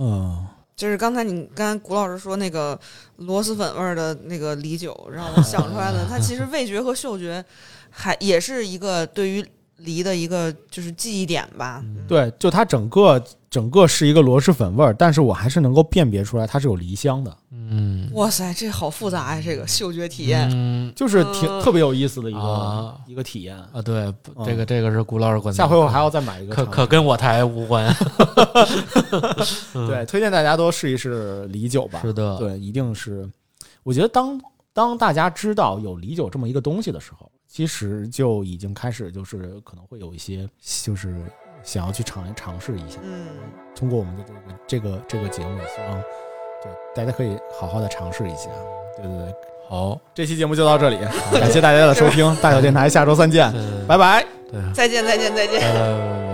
[0.01, 0.39] 哦，
[0.77, 2.79] 就是刚才你刚才谷老师说那个
[3.17, 7.43] 螺蛳粉味儿的那个梨酒，让我想出来的， 它其实味觉和嗅觉
[7.91, 9.43] 还也是一个对于
[9.79, 11.81] 梨的一个就是记忆点吧。
[11.85, 19.43] 嗯对，就它整个整个是一个螺蛳粉味儿，但是我还是能够辨别出来它是有梨香的，嗯，哇塞，这好复杂呀！
[19.45, 23.57] 这个嗅觉体验，嗯就是挺嗯特别有意思的一个啊一个体验。
[23.57, 24.13] 啊，对，
[24.45, 25.55] 这个这个是古老师观点。
[25.55, 27.93] 下回我还要再买一个可尝，可跟我台无关。
[29.75, 32.01] 嗯 对，推荐大家多试一试梨酒吧。
[32.03, 33.29] 是的，对，一定是。
[33.83, 34.41] 我觉得当
[34.73, 41.15] 当大家知道有梨酒这么一个东西的时候，其实就已经开始就是可能会有一些就是
[41.63, 42.99] 想要去尝尝试一下。
[43.03, 43.27] 嗯，
[43.75, 46.03] 通过我们的这个这个这个节目，也希望
[46.63, 48.51] 对大家可以好好的尝试一下。
[48.97, 49.35] 对对对，
[49.69, 50.99] 好，这期节目就到这里，
[51.33, 54.25] 感谢大家的收听， 大小电台下周三见，对拜拜。
[54.51, 55.61] 对，再见再见再见。
[55.61, 56.26] 呃。